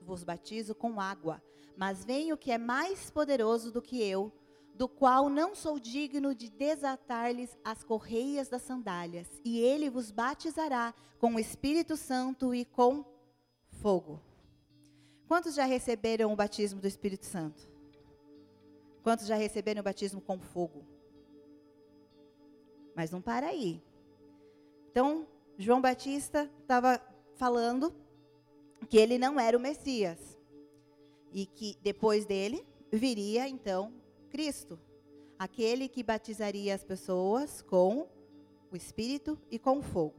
vos 0.00 0.24
batizo 0.24 0.74
com 0.74 1.00
água, 1.00 1.42
mas 1.76 2.04
vem 2.04 2.32
o 2.32 2.36
que 2.36 2.52
é 2.52 2.58
mais 2.58 3.10
poderoso 3.10 3.72
do 3.72 3.82
que 3.82 4.02
eu, 4.02 4.32
do 4.76 4.86
qual 4.86 5.30
não 5.30 5.54
sou 5.54 5.80
digno 5.80 6.34
de 6.34 6.50
desatar-lhes 6.50 7.56
as 7.64 7.82
correias 7.82 8.48
das 8.48 8.62
sandálias, 8.62 9.26
e 9.42 9.58
ele 9.58 9.88
vos 9.88 10.10
batizará 10.10 10.94
com 11.18 11.34
o 11.34 11.40
Espírito 11.40 11.96
Santo 11.96 12.54
e 12.54 12.64
com 12.64 13.04
fogo. 13.70 14.20
Quantos 15.26 15.54
já 15.54 15.64
receberam 15.64 16.32
o 16.32 16.36
batismo 16.36 16.80
do 16.80 16.86
Espírito 16.86 17.24
Santo? 17.24 17.66
Quantos 19.02 19.26
já 19.26 19.34
receberam 19.34 19.80
o 19.80 19.84
batismo 19.84 20.20
com 20.20 20.38
fogo? 20.38 20.84
Mas 22.94 23.10
não 23.10 23.22
para 23.22 23.46
aí. 23.46 23.82
Então, 24.90 25.26
João 25.58 25.80
Batista 25.80 26.50
estava 26.60 27.00
falando 27.34 27.94
que 28.88 28.98
ele 28.98 29.18
não 29.18 29.40
era 29.40 29.56
o 29.56 29.60
Messias. 29.60 30.38
E 31.32 31.46
que 31.46 31.76
depois 31.82 32.24
dele 32.24 32.64
viria 32.90 33.48
então 33.48 33.92
Cristo, 34.36 34.78
aquele 35.38 35.88
que 35.88 36.02
batizaria 36.02 36.74
as 36.74 36.84
pessoas 36.84 37.62
com 37.62 38.06
o 38.70 38.76
Espírito 38.76 39.38
e 39.50 39.58
com 39.58 39.80
fogo. 39.80 40.14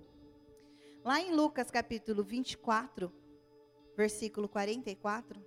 Lá 1.06 1.22
em 1.22 1.36
Lucas 1.36 1.70
capítulo 1.70 2.24
24, 2.24 3.14
versículo 3.96 4.50
44, 4.50 5.40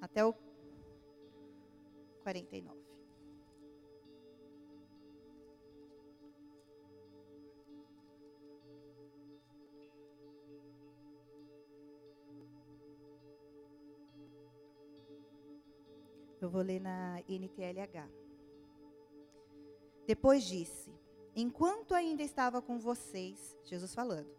até 0.00 0.24
o 0.24 0.34
49. 2.24 2.79
Eu 16.40 16.48
vou 16.48 16.62
ler 16.62 16.80
na 16.80 17.20
NTLH. 17.28 18.08
Depois 20.06 20.44
disse: 20.44 20.90
Enquanto 21.36 21.94
ainda 21.94 22.22
estava 22.22 22.62
com 22.62 22.78
vocês, 22.78 23.56
Jesus 23.64 23.94
falando, 23.94 24.30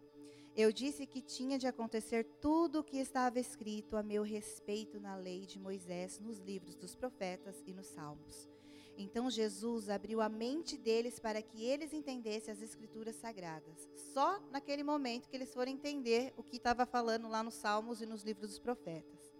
eu 0.54 0.70
disse 0.70 1.06
que 1.06 1.22
tinha 1.22 1.58
de 1.58 1.66
acontecer 1.66 2.24
tudo 2.40 2.80
o 2.80 2.84
que 2.84 2.98
estava 2.98 3.40
escrito 3.40 3.96
a 3.96 4.02
meu 4.02 4.22
respeito 4.22 5.00
na 5.00 5.16
lei 5.16 5.46
de 5.46 5.58
Moisés, 5.58 6.18
nos 6.20 6.38
livros 6.40 6.74
dos 6.74 6.94
profetas 6.94 7.62
e 7.66 7.72
nos 7.72 7.86
salmos. 7.86 8.50
Então 8.98 9.30
Jesus 9.30 9.88
abriu 9.88 10.20
a 10.20 10.28
mente 10.28 10.76
deles 10.76 11.18
para 11.18 11.40
que 11.40 11.64
eles 11.64 11.94
entendessem 11.94 12.52
as 12.52 12.60
escrituras 12.60 13.16
sagradas. 13.16 13.88
Só 14.12 14.38
naquele 14.50 14.82
momento 14.82 15.28
que 15.28 15.36
eles 15.36 15.54
foram 15.54 15.72
entender 15.72 16.34
o 16.36 16.42
que 16.42 16.56
estava 16.56 16.84
falando 16.84 17.28
lá 17.28 17.42
nos 17.42 17.54
salmos 17.54 18.02
e 18.02 18.06
nos 18.06 18.22
livros 18.22 18.50
dos 18.50 18.58
profetas. 18.58 19.32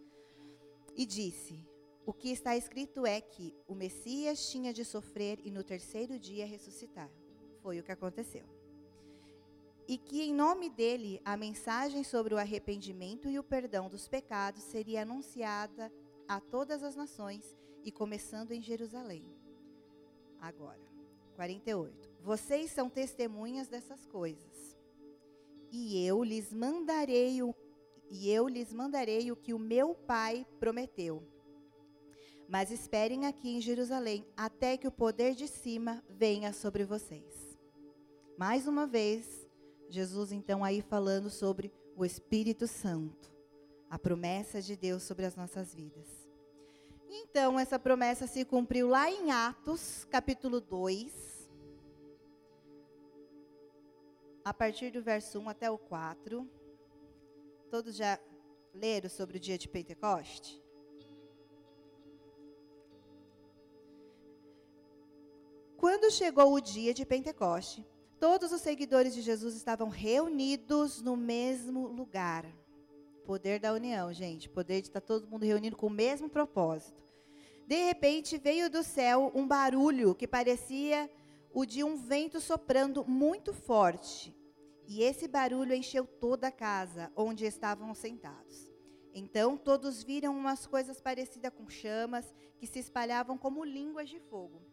E 0.97 1.05
disse: 1.05 1.63
o 2.05 2.13
que 2.13 2.31
está 2.31 2.57
escrito 2.57 3.07
é 3.07 3.21
que 3.21 3.55
o 3.67 3.75
Messias 3.75 4.51
tinha 4.51 4.73
de 4.73 4.85
sofrer 4.85 5.39
e 5.45 5.51
no 5.51 5.63
terceiro 5.63 6.19
dia 6.19 6.45
ressuscitar. 6.45 7.09
Foi 7.63 7.79
o 7.79 7.83
que 7.83 7.93
aconteceu. 7.93 8.45
E 9.87 9.97
que 9.97 10.23
em 10.23 10.35
nome 10.35 10.69
dele 10.69 11.21
a 11.25 11.37
mensagem 11.37 12.03
sobre 12.03 12.35
o 12.35 12.39
arrependimento 12.39 13.29
e 13.29 13.39
o 13.39 13.45
perdão 13.45 13.89
dos 13.89 14.09
pecados 14.09 14.63
seria 14.65 15.03
anunciada 15.03 15.93
a 16.27 16.41
todas 16.41 16.83
as 16.83 16.97
nações 16.97 17.57
e 17.85 17.93
começando 17.93 18.51
em 18.51 18.61
Jerusalém. 18.61 19.37
Agora, 20.41 20.83
48. 21.37 22.11
Vocês 22.21 22.73
são 22.73 22.91
testemunhas 22.91 23.69
dessas 23.69 24.07
coisas. 24.07 24.77
E 25.71 26.05
eu 26.05 26.23
lhes 26.25 26.53
mandarei 26.53 27.43
o 27.43 27.55
e 28.11 28.29
eu 28.29 28.47
lhes 28.47 28.75
mandarei 28.75 29.33
o 29.33 29.37
que 29.37 29.55
o 29.55 29.59
meu 29.59 29.95
Pai 29.95 30.47
prometeu 30.61 31.32
mas 32.53 32.71
esperem 32.71 33.25
aqui 33.25 33.49
em 33.49 33.63
Jerusalém 33.63 34.27
até 34.37 34.77
que 34.77 34.87
o 34.87 34.93
poder 34.93 35.35
de 35.35 35.49
cima 35.49 36.05
venha 36.07 36.53
sobre 36.53 36.85
vocês. 36.85 37.57
Mais 38.37 38.69
uma 38.69 38.87
vez, 38.87 39.49
Jesus 39.89 40.33
então 40.33 40.63
aí 40.63 40.83
falando 40.83 41.31
sobre 41.31 41.73
o 41.97 42.05
Espírito 42.05 42.67
Santo, 42.67 43.33
a 43.89 43.99
promessa 43.99 44.61
de 44.61 44.77
Deus 44.77 45.03
sobre 45.03 45.25
as 45.25 45.35
nossas 45.35 45.75
vidas. 45.75 46.07
Então, 47.09 47.59
essa 47.59 47.79
promessa 47.79 48.27
se 48.27 48.45
cumpriu 48.45 48.87
lá 48.87 49.11
em 49.11 49.31
Atos, 49.31 50.07
capítulo 50.11 50.61
2, 50.61 51.51
a 54.45 54.53
partir 54.53 54.91
do 54.91 55.03
verso 55.03 55.39
1 55.39 55.49
até 55.49 55.71
o 55.71 55.79
4. 55.79 56.47
Todos 57.71 57.97
já 57.97 58.21
leram 58.75 59.09
sobre 59.09 59.39
o 59.39 59.41
dia 59.41 59.57
de 59.57 59.71
Pentecoste? 59.71 60.62
Quando 65.83 66.13
chegou 66.13 66.55
o 66.55 66.61
dia 66.61 66.95
de 66.95 67.05
Pentecoste, 67.05 67.85
todos 68.21 68.53
os 68.53 68.61
seguidores 68.61 69.13
de 69.13 69.21
Jesus 69.21 69.57
estavam 69.57 69.89
reunidos 69.89 71.03
no 71.03 71.17
mesmo 71.17 71.89
lugar. 71.89 72.47
Poder 73.25 73.59
da 73.59 73.73
união, 73.73 74.13
gente. 74.13 74.49
Poder 74.49 74.81
de 74.81 74.87
estar 74.87 75.01
todo 75.01 75.27
mundo 75.27 75.45
reunido 75.45 75.77
com 75.77 75.89
o 75.89 75.91
mesmo 75.91 76.31
propósito. 76.31 77.03
De 77.67 77.75
repente 77.83 78.39
veio 78.39 78.71
do 78.71 78.85
céu 78.85 79.33
um 79.35 79.45
barulho 79.45 80.15
que 80.15 80.29
parecia 80.29 81.11
o 81.53 81.67
de 81.67 81.83
um 81.83 81.97
vento 81.97 82.41
soprando 82.41 83.05
muito 83.05 83.53
forte. 83.53 84.33
E 84.87 85.03
esse 85.03 85.27
barulho 85.27 85.75
encheu 85.75 86.07
toda 86.07 86.47
a 86.47 86.53
casa 86.53 87.11
onde 87.17 87.45
estavam 87.45 87.93
sentados. 87.93 88.71
Então 89.13 89.57
todos 89.57 90.05
viram 90.05 90.33
umas 90.33 90.65
coisas 90.65 91.01
parecidas 91.01 91.53
com 91.53 91.69
chamas 91.69 92.33
que 92.57 92.69
se 92.69 92.79
espalhavam 92.79 93.37
como 93.37 93.65
línguas 93.65 94.09
de 94.09 94.21
fogo. 94.21 94.72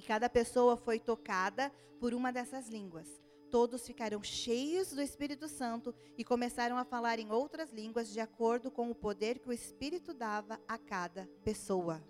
E 0.00 0.02
cada 0.02 0.30
pessoa 0.30 0.78
foi 0.78 0.98
tocada 0.98 1.70
por 2.00 2.14
uma 2.14 2.32
dessas 2.32 2.70
línguas. 2.70 3.06
todos 3.50 3.84
ficaram 3.84 4.22
cheios 4.22 4.92
do 4.92 5.02
Espírito 5.02 5.46
Santo 5.46 5.94
e 6.16 6.24
começaram 6.24 6.78
a 6.78 6.84
falar 6.84 7.18
em 7.18 7.30
outras 7.30 7.70
línguas 7.70 8.08
de 8.08 8.18
acordo 8.18 8.70
com 8.70 8.90
o 8.90 8.94
poder 8.94 9.40
que 9.40 9.48
o 9.50 9.52
Espírito 9.52 10.14
dava 10.14 10.58
a 10.66 10.78
cada 10.78 11.28
pessoa. 11.44 12.02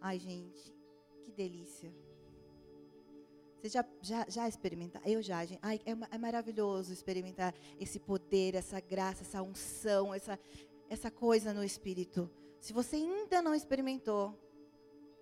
Ai, 0.00 0.18
gente, 0.18 0.74
que 1.22 1.30
delícia. 1.30 1.94
Você 3.60 3.68
já, 3.68 3.84
já, 4.02 4.26
já 4.28 4.48
experimentaram? 4.48 5.06
Eu 5.06 5.22
já, 5.22 5.44
gente. 5.44 5.60
Ai, 5.62 5.78
é, 5.86 5.92
é, 5.92 6.18
maravilhoso 6.18 6.92
experimentar 6.92 7.54
esse 7.78 8.00
poder, 8.00 8.56
essa 8.56 8.80
graça, 8.80 9.22
essa 9.22 9.40
unção, 9.42 10.12
essa, 10.12 10.40
essa 10.88 11.08
coisa 11.08 11.54
no 11.54 11.62
Espírito. 11.62 12.28
Se 12.58 12.72
você 12.72 12.96
ainda 12.96 13.40
não 13.40 13.54
experimentou, 13.54 14.36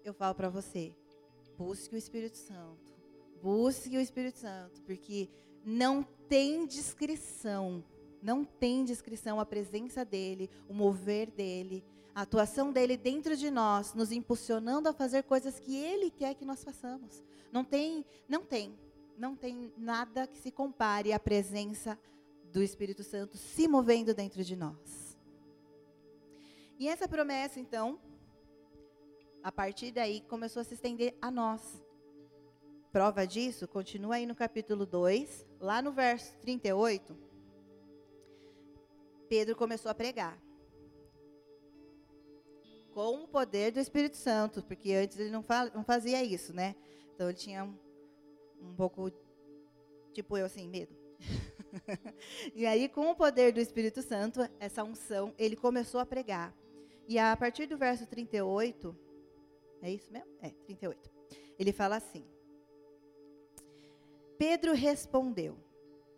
eu 0.02 0.14
falo 0.14 0.34
para 0.34 0.48
você, 0.48 0.96
busque 1.58 1.96
o 1.96 1.98
Espírito 1.98 2.36
Santo. 2.36 2.78
Busque 3.42 3.96
o 3.96 4.00
Espírito 4.00 4.38
Santo, 4.38 4.80
porque 4.82 5.28
não 5.64 6.04
tem 6.28 6.66
descrição, 6.66 7.84
não 8.22 8.44
tem 8.44 8.84
descrição 8.84 9.40
a 9.40 9.46
presença 9.46 10.04
dele, 10.04 10.48
o 10.68 10.74
mover 10.74 11.30
dele, 11.30 11.84
a 12.14 12.22
atuação 12.22 12.72
dele 12.72 12.96
dentro 12.96 13.36
de 13.36 13.50
nós, 13.50 13.92
nos 13.92 14.12
impulsionando 14.12 14.88
a 14.88 14.92
fazer 14.92 15.24
coisas 15.24 15.58
que 15.58 15.76
ele 15.76 16.10
quer 16.10 16.34
que 16.34 16.44
nós 16.44 16.62
façamos. 16.62 17.22
Não 17.52 17.64
tem, 17.64 18.04
não 18.28 18.44
tem, 18.44 18.78
não 19.16 19.34
tem 19.34 19.72
nada 19.76 20.26
que 20.26 20.38
se 20.38 20.50
compare 20.50 21.12
à 21.12 21.18
presença 21.18 21.98
do 22.52 22.62
Espírito 22.62 23.02
Santo 23.02 23.36
se 23.36 23.68
movendo 23.68 24.14
dentro 24.14 24.42
de 24.42 24.56
nós. 24.56 25.16
E 26.78 26.88
essa 26.88 27.08
promessa, 27.08 27.58
então, 27.58 27.98
a 29.48 29.52
partir 29.52 29.90
daí 29.92 30.20
começou 30.20 30.60
a 30.60 30.64
se 30.64 30.74
estender 30.74 31.16
a 31.22 31.30
nós. 31.30 31.82
Prova 32.92 33.26
disso, 33.26 33.66
continua 33.66 34.16
aí 34.16 34.26
no 34.26 34.34
capítulo 34.34 34.84
2, 34.84 35.46
lá 35.58 35.80
no 35.80 35.90
verso 35.90 36.36
38. 36.40 37.16
Pedro 39.26 39.56
começou 39.56 39.90
a 39.90 39.94
pregar. 39.94 40.38
Com 42.92 43.24
o 43.24 43.28
poder 43.28 43.72
do 43.72 43.80
Espírito 43.80 44.18
Santo, 44.18 44.62
porque 44.62 44.92
antes 44.92 45.18
ele 45.18 45.30
não, 45.30 45.42
não 45.74 45.82
fazia 45.82 46.22
isso, 46.22 46.52
né? 46.52 46.76
Então 47.14 47.30
ele 47.30 47.38
tinha 47.38 47.64
um, 47.64 47.74
um 48.60 48.74
pouco, 48.74 49.10
tipo 50.12 50.36
eu 50.36 50.44
assim, 50.44 50.68
medo. 50.68 50.94
e 52.54 52.66
aí, 52.66 52.86
com 52.86 53.10
o 53.10 53.16
poder 53.16 53.50
do 53.54 53.60
Espírito 53.60 54.02
Santo, 54.02 54.40
essa 54.60 54.84
unção, 54.84 55.34
ele 55.38 55.56
começou 55.56 56.00
a 56.00 56.04
pregar. 56.04 56.54
E 57.08 57.18
a 57.18 57.34
partir 57.34 57.64
do 57.64 57.78
verso 57.78 58.06
38, 58.06 59.07
é 59.82 59.90
isso 59.90 60.12
mesmo? 60.12 60.30
É, 60.40 60.50
38. 60.50 61.10
Ele 61.58 61.72
fala 61.72 61.96
assim: 61.96 62.24
Pedro 64.38 64.72
respondeu. 64.72 65.58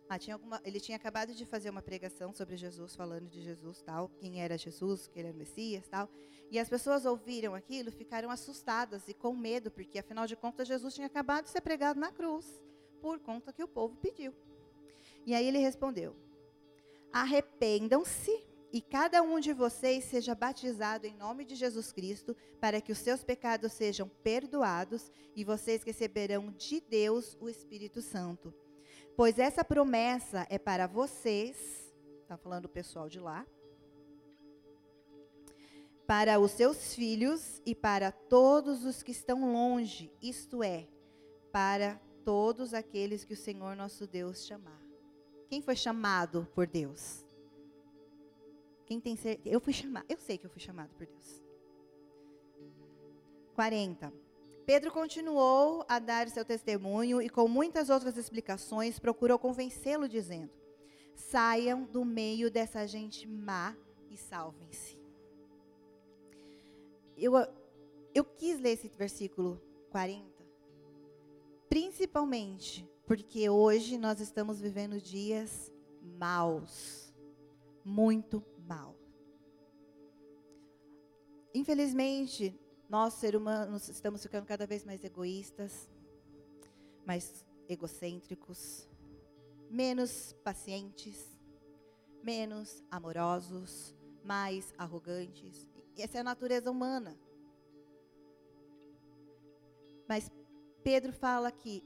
Ah, 0.07 0.19
tinha 0.19 0.35
alguma, 0.35 0.61
ele 0.65 0.79
tinha 0.79 0.97
acabado 0.97 1.33
de 1.33 1.45
fazer 1.45 1.69
uma 1.69 1.81
pregação 1.81 2.33
sobre 2.33 2.57
Jesus, 2.57 2.93
falando 2.93 3.29
de 3.29 3.41
Jesus, 3.41 3.81
tal, 3.81 4.09
quem 4.19 4.41
era 4.41 4.57
Jesus, 4.57 5.07
que 5.07 5.17
ele 5.17 5.29
era 5.29 5.35
o 5.35 5.39
Messias, 5.39 5.87
tal. 5.87 6.09
E 6.51 6.59
as 6.59 6.67
pessoas 6.67 7.05
ouviram 7.05 7.55
aquilo, 7.55 7.89
ficaram 7.93 8.29
assustadas 8.29 9.07
e 9.07 9.13
com 9.13 9.33
medo, 9.33 9.71
porque 9.71 9.99
afinal 9.99 10.27
de 10.27 10.35
contas 10.35 10.67
Jesus 10.67 10.93
tinha 10.93 11.07
acabado 11.07 11.45
de 11.45 11.51
ser 11.51 11.61
pregado 11.61 11.97
na 11.97 12.11
cruz, 12.11 12.61
por 12.99 13.19
conta 13.19 13.53
que 13.53 13.63
o 13.63 13.67
povo 13.69 13.95
pediu. 14.01 14.33
E 15.25 15.33
aí 15.33 15.47
ele 15.47 15.59
respondeu: 15.59 16.13
Arrependam-se 17.13 18.50
e 18.73 18.81
cada 18.81 19.21
um 19.21 19.39
de 19.39 19.51
vocês 19.53 20.05
seja 20.05 20.33
batizado 20.33 21.05
em 21.05 21.15
nome 21.15 21.43
de 21.43 21.55
Jesus 21.55 21.91
Cristo, 21.91 22.35
para 22.59 22.79
que 22.79 22.91
os 22.91 22.97
seus 22.97 23.23
pecados 23.23 23.73
sejam 23.73 24.07
perdoados 24.23 25.11
e 25.35 25.43
vocês 25.43 25.83
receberão 25.83 26.51
de 26.51 26.79
Deus 26.79 27.37
o 27.41 27.49
Espírito 27.49 28.01
Santo. 28.01 28.53
Pois 29.15 29.37
essa 29.37 29.63
promessa 29.63 30.47
é 30.49 30.57
para 30.57 30.87
vocês, 30.87 31.93
está 32.21 32.37
falando 32.37 32.65
o 32.65 32.69
pessoal 32.69 33.09
de 33.09 33.19
lá, 33.19 33.45
para 36.07 36.39
os 36.39 36.51
seus 36.51 36.93
filhos 36.93 37.61
e 37.65 37.75
para 37.75 38.11
todos 38.11 38.85
os 38.85 39.03
que 39.03 39.11
estão 39.11 39.51
longe, 39.51 40.11
isto 40.21 40.63
é, 40.63 40.87
para 41.51 41.99
todos 42.23 42.73
aqueles 42.73 43.25
que 43.25 43.33
o 43.33 43.37
Senhor 43.37 43.75
nosso 43.75 44.07
Deus 44.07 44.45
chamar. 44.45 44.81
Quem 45.49 45.61
foi 45.61 45.75
chamado 45.75 46.47
por 46.53 46.65
Deus? 46.65 47.25
Quem 48.91 48.99
tem? 48.99 49.17
Eu 49.45 49.61
fui 49.61 49.71
chamado, 49.71 50.05
eu 50.09 50.17
sei 50.17 50.37
que 50.37 50.45
eu 50.45 50.49
fui 50.49 50.59
chamado 50.59 50.93
por 50.95 51.07
Deus. 51.07 51.41
40. 53.55 54.11
Pedro 54.65 54.91
continuou 54.91 55.85
a 55.87 55.97
dar 55.97 56.27
seu 56.27 56.43
testemunho 56.43 57.21
e, 57.21 57.29
com 57.29 57.47
muitas 57.47 57.89
outras 57.89 58.17
explicações, 58.17 58.99
procurou 58.99 59.39
convencê-lo, 59.39 60.09
dizendo: 60.09 60.51
Saiam 61.15 61.85
do 61.85 62.03
meio 62.03 62.51
dessa 62.51 62.85
gente 62.85 63.25
má 63.25 63.77
e 64.09 64.17
salvem-se. 64.17 64.99
Eu, 67.15 67.31
eu 68.13 68.25
quis 68.25 68.59
ler 68.59 68.71
esse 68.71 68.89
versículo 68.89 69.61
40, 69.89 70.27
principalmente 71.69 72.85
porque 73.05 73.49
hoje 73.49 73.97
nós 73.97 74.19
estamos 74.19 74.59
vivendo 74.59 74.99
dias 74.99 75.71
maus, 76.01 77.13
muito 77.85 78.41
mal. 78.71 78.95
Infelizmente, 81.53 82.57
nós, 82.89 83.15
seres 83.15 83.39
humanos, 83.39 83.89
estamos 83.89 84.23
ficando 84.23 84.45
cada 84.45 84.65
vez 84.65 84.85
mais 84.85 85.03
egoístas, 85.03 85.89
mais 87.05 87.45
egocêntricos, 87.67 88.87
menos 89.69 90.33
pacientes, 90.41 91.17
menos 92.23 92.81
amorosos, 92.89 93.93
mais 94.23 94.73
arrogantes. 94.77 95.67
Essa 95.97 96.19
é 96.19 96.21
a 96.21 96.23
natureza 96.31 96.71
humana. 96.71 97.19
Mas 100.07 100.31
Pedro 100.81 101.11
fala 101.11 101.51
que 101.51 101.83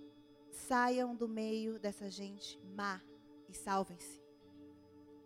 saiam 0.52 1.16
do 1.16 1.28
meio 1.28 1.80
dessa 1.80 2.10
gente 2.12 2.60
má 2.76 3.02
e 3.50 3.54
salvem-se 3.54 4.25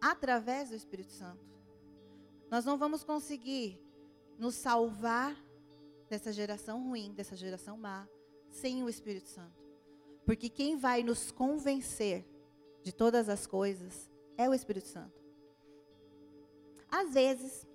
através 0.01 0.69
do 0.69 0.75
Espírito 0.75 1.11
Santo. 1.11 1.43
Nós 2.49 2.65
não 2.65 2.77
vamos 2.77 3.03
conseguir 3.03 3.79
nos 4.37 4.55
salvar 4.55 5.35
dessa 6.09 6.31
geração 6.31 6.83
ruim, 6.83 7.13
dessa 7.13 7.35
geração 7.35 7.77
má, 7.77 8.07
sem 8.49 8.83
o 8.83 8.89
Espírito 8.89 9.27
Santo. 9.27 9.63
Porque 10.25 10.49
quem 10.49 10.77
vai 10.77 11.03
nos 11.03 11.31
convencer 11.31 12.25
de 12.83 12.91
todas 12.91 13.29
as 13.29 13.45
coisas 13.45 14.09
é 14.37 14.49
o 14.49 14.53
Espírito 14.53 14.87
Santo. 14.87 15.19
Às 16.89 17.13
vezes, 17.13 17.67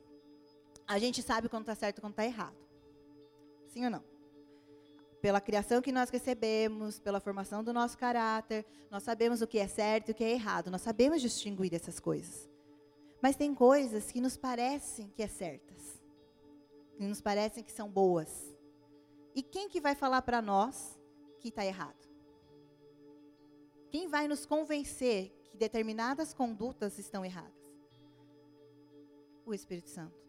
a 0.87 0.99
gente 0.99 1.23
sabe 1.23 1.49
quando 1.49 1.63
está 1.63 1.75
certo 1.75 1.99
e 1.99 2.01
quando 2.01 2.13
está 2.13 2.25
errado. 2.25 2.57
Sim 3.69 3.85
ou 3.85 3.91
não? 3.91 4.14
Pela 5.25 5.41
criação 5.41 5.81
que 5.81 5.91
nós 5.91 6.11
recebemos, 6.11 7.01
pela 7.01 7.19
formação 7.19 7.65
do 7.65 7.73
nosso 7.73 7.97
caráter, 7.97 8.63
nós 8.91 9.03
sabemos 9.03 9.41
o 9.41 9.47
que 9.47 9.59
é 9.59 9.67
certo 9.67 10.11
e 10.11 10.13
o 10.13 10.15
que 10.15 10.23
é 10.23 10.33
errado. 10.33 10.71
Nós 10.71 10.83
sabemos 10.83 11.23
distinguir 11.23 11.73
essas 11.73 11.99
coisas. 11.99 12.47
Mas 13.23 13.35
tem 13.35 13.55
coisas 13.55 14.13
que 14.13 14.21
nos 14.21 14.37
parecem 14.37 15.09
que 15.17 15.23
é 15.23 15.27
certas, 15.27 15.99
que 16.99 17.07
nos 17.07 17.23
parecem 17.23 17.65
que 17.65 17.73
são 17.73 17.89
boas. 17.89 18.55
E 19.35 19.43
quem 19.43 19.67
que 19.67 19.81
vai 19.81 19.95
falar 19.95 20.21
para 20.21 20.43
nós 20.43 21.01
que 21.41 21.49
está 21.49 21.65
errado? 21.65 22.07
Quem 23.89 24.07
vai 24.07 24.29
nos 24.29 24.45
convencer 24.45 25.33
que 25.51 25.57
determinadas 25.57 26.35
condutas 26.35 26.99
estão 26.99 27.25
erradas? 27.25 27.73
O 29.47 29.55
Espírito 29.55 29.89
Santo. 29.89 30.23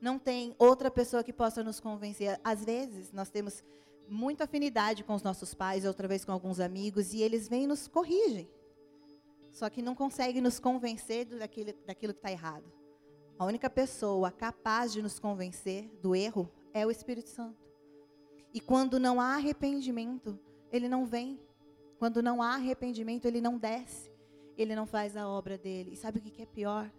Não 0.00 0.18
tem 0.18 0.56
outra 0.58 0.90
pessoa 0.90 1.22
que 1.22 1.32
possa 1.32 1.62
nos 1.62 1.78
convencer. 1.78 2.40
Às 2.42 2.64
vezes, 2.64 3.12
nós 3.12 3.28
temos 3.28 3.62
muita 4.08 4.44
afinidade 4.44 5.04
com 5.04 5.14
os 5.14 5.22
nossos 5.22 5.54
pais, 5.54 5.84
outra 5.84 6.06
vez 6.06 6.24
com 6.24 6.32
alguns 6.32 6.60
amigos, 6.60 7.12
e 7.12 7.22
eles 7.22 7.48
vêm 7.48 7.64
e 7.64 7.66
nos 7.66 7.88
corrigem 7.88 8.48
só 9.54 9.70
que 9.70 9.80
não 9.80 9.94
consegue 9.94 10.40
nos 10.40 10.58
convencer 10.58 11.26
daquilo, 11.26 11.72
daquilo 11.86 12.12
que 12.12 12.18
está 12.18 12.30
errado. 12.30 12.64
A 13.38 13.44
única 13.44 13.70
pessoa 13.70 14.30
capaz 14.32 14.92
de 14.92 15.00
nos 15.00 15.20
convencer 15.20 15.88
do 16.02 16.14
erro 16.14 16.50
é 16.72 16.84
o 16.84 16.90
Espírito 16.90 17.30
Santo. 17.30 17.64
E 18.52 18.60
quando 18.60 18.98
não 18.98 19.20
há 19.20 19.36
arrependimento, 19.36 20.38
ele 20.72 20.88
não 20.88 21.06
vem. 21.06 21.40
Quando 21.98 22.20
não 22.20 22.42
há 22.42 22.54
arrependimento, 22.54 23.26
ele 23.26 23.40
não 23.40 23.56
desce. 23.56 24.10
Ele 24.58 24.74
não 24.74 24.86
faz 24.86 25.16
a 25.16 25.28
obra 25.28 25.56
dele. 25.56 25.92
E 25.92 25.96
sabe 25.96 26.18
o 26.18 26.22
que 26.22 26.42
é 26.42 26.46
pior? 26.46 26.90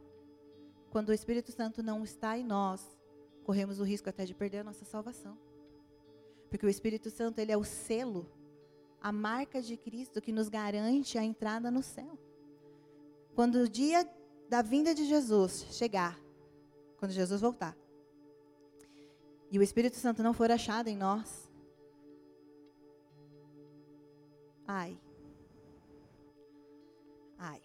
Quando 0.89 1.09
o 1.09 1.13
Espírito 1.13 1.51
Santo 1.51 1.83
não 1.83 2.05
está 2.05 2.37
em 2.37 2.43
nós, 2.43 2.97
corremos 3.43 3.81
o 3.81 3.83
risco 3.83 4.09
até 4.09 4.23
de 4.23 4.33
perder 4.33 4.59
a 4.59 4.63
nossa 4.63 4.85
salvação. 4.85 5.37
Porque 6.49 6.65
o 6.65 6.69
Espírito 6.69 7.09
Santo, 7.09 7.39
ele 7.39 7.51
é 7.51 7.57
o 7.57 7.63
selo, 7.63 8.29
a 9.01 9.11
marca 9.11 9.61
de 9.61 9.77
Cristo 9.77 10.21
que 10.21 10.31
nos 10.31 10.49
garante 10.49 11.17
a 11.17 11.23
entrada 11.23 11.69
no 11.69 11.83
céu. 11.83 12.17
Quando 13.35 13.55
o 13.55 13.69
dia 13.69 14.09
da 14.49 14.61
vinda 14.61 14.95
de 14.95 15.05
Jesus 15.05 15.65
chegar, 15.71 16.19
quando 16.97 17.11
Jesus 17.11 17.41
voltar, 17.41 17.77
e 19.51 19.59
o 19.59 19.61
Espírito 19.61 19.95
Santo 19.97 20.23
não 20.23 20.33
for 20.33 20.49
achado 20.49 20.87
em 20.87 20.97
nós, 20.97 21.49
ai, 24.67 24.99
ai. 27.37 27.61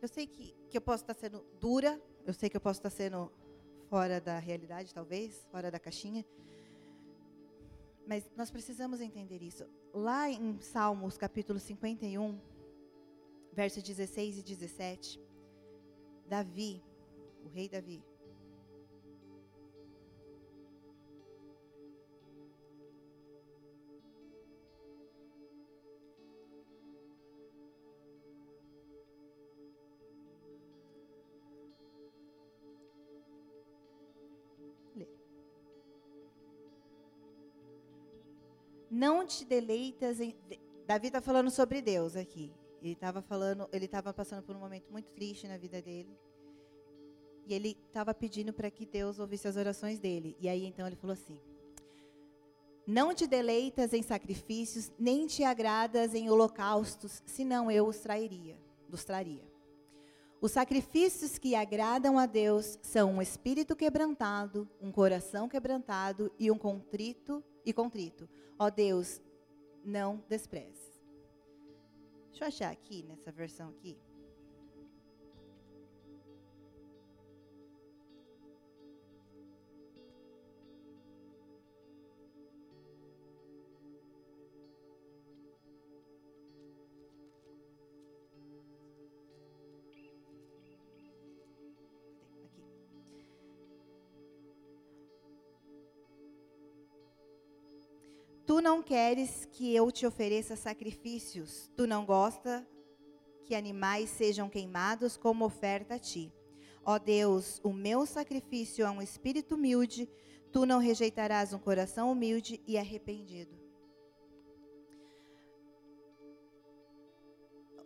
Eu 0.00 0.08
sei 0.08 0.26
que, 0.26 0.54
que 0.68 0.76
eu 0.76 0.80
posso 0.80 1.04
estar 1.04 1.14
sendo 1.14 1.44
dura, 1.60 2.00
eu 2.26 2.34
sei 2.34 2.48
que 2.48 2.56
eu 2.56 2.60
posso 2.60 2.78
estar 2.80 2.90
sendo 2.90 3.30
fora 3.88 4.20
da 4.20 4.38
realidade, 4.38 4.92
talvez, 4.94 5.46
fora 5.50 5.70
da 5.70 5.78
caixinha. 5.78 6.24
Mas 8.06 8.30
nós 8.36 8.50
precisamos 8.50 9.00
entender 9.00 9.42
isso. 9.42 9.66
Lá 9.92 10.30
em 10.30 10.60
Salmos, 10.60 11.16
capítulo 11.16 11.58
51, 11.58 12.38
versos 13.52 13.82
16 13.82 14.38
e 14.38 14.42
17, 14.42 15.20
Davi, 16.26 16.82
o 17.44 17.48
rei 17.48 17.68
Davi, 17.68 18.02
te 39.28 39.44
deleitas 39.44 40.20
em. 40.20 40.34
Davi 40.86 41.08
está 41.08 41.20
falando 41.20 41.50
sobre 41.50 41.82
Deus 41.82 42.16
aqui. 42.16 42.52
Ele 42.80 42.92
estava 42.92 43.20
falando, 43.20 43.68
ele 43.72 43.84
estava 43.84 44.12
passando 44.12 44.42
por 44.42 44.56
um 44.56 44.60
momento 44.60 44.90
muito 44.90 45.12
triste 45.12 45.46
na 45.46 45.58
vida 45.58 45.82
dele. 45.82 46.18
E 47.46 47.54
ele 47.54 47.76
estava 47.86 48.14
pedindo 48.14 48.52
para 48.52 48.70
que 48.70 48.86
Deus 48.86 49.18
ouvisse 49.18 49.48
as 49.48 49.56
orações 49.56 49.98
dele. 49.98 50.36
E 50.40 50.48
aí 50.48 50.64
então 50.64 50.86
ele 50.86 50.96
falou 50.96 51.14
assim: 51.14 51.40
Não 52.86 53.14
te 53.14 53.26
deleitas 53.26 53.92
em 53.92 54.02
sacrifícios, 54.02 54.90
nem 54.98 55.26
te 55.26 55.44
agradas 55.44 56.14
em 56.14 56.30
holocaustos, 56.30 57.22
senão 57.26 57.70
eu 57.70 57.86
os 57.86 57.98
trairia, 57.98 58.58
os 58.90 59.04
traria. 59.04 59.46
Os 60.40 60.52
sacrifícios 60.52 61.36
que 61.36 61.56
agradam 61.56 62.16
a 62.16 62.24
Deus 62.24 62.78
são 62.80 63.14
um 63.14 63.22
espírito 63.22 63.74
quebrantado, 63.74 64.68
um 64.80 64.92
coração 64.92 65.48
quebrantado 65.48 66.30
e 66.38 66.48
um 66.48 66.56
contrito 66.56 67.42
e 67.68 67.72
contrito. 67.72 68.26
Ó 68.58 68.70
Deus, 68.70 69.20
não 69.84 70.24
desprezes. 70.26 70.98
Deixa 72.30 72.44
eu 72.44 72.48
achar 72.48 72.72
aqui, 72.72 73.02
nessa 73.02 73.30
versão 73.30 73.68
aqui. 73.68 73.98
Não 98.68 98.82
queres 98.82 99.46
que 99.46 99.74
eu 99.74 99.90
te 99.90 100.04
ofereça 100.04 100.54
sacrifícios, 100.54 101.70
tu 101.74 101.86
não 101.86 102.04
gosta 102.04 102.68
que 103.46 103.54
animais 103.54 104.10
sejam 104.10 104.46
queimados 104.50 105.16
como 105.16 105.46
oferta 105.46 105.94
a 105.94 105.98
ti. 105.98 106.30
Ó 106.84 106.98
Deus, 106.98 107.62
o 107.64 107.72
meu 107.72 108.04
sacrifício 108.04 108.84
é 108.84 108.90
um 108.90 109.00
espírito 109.00 109.54
humilde, 109.54 110.06
tu 110.52 110.66
não 110.66 110.80
rejeitarás 110.80 111.54
um 111.54 111.58
coração 111.58 112.12
humilde 112.12 112.60
e 112.66 112.76
arrependido. 112.76 113.58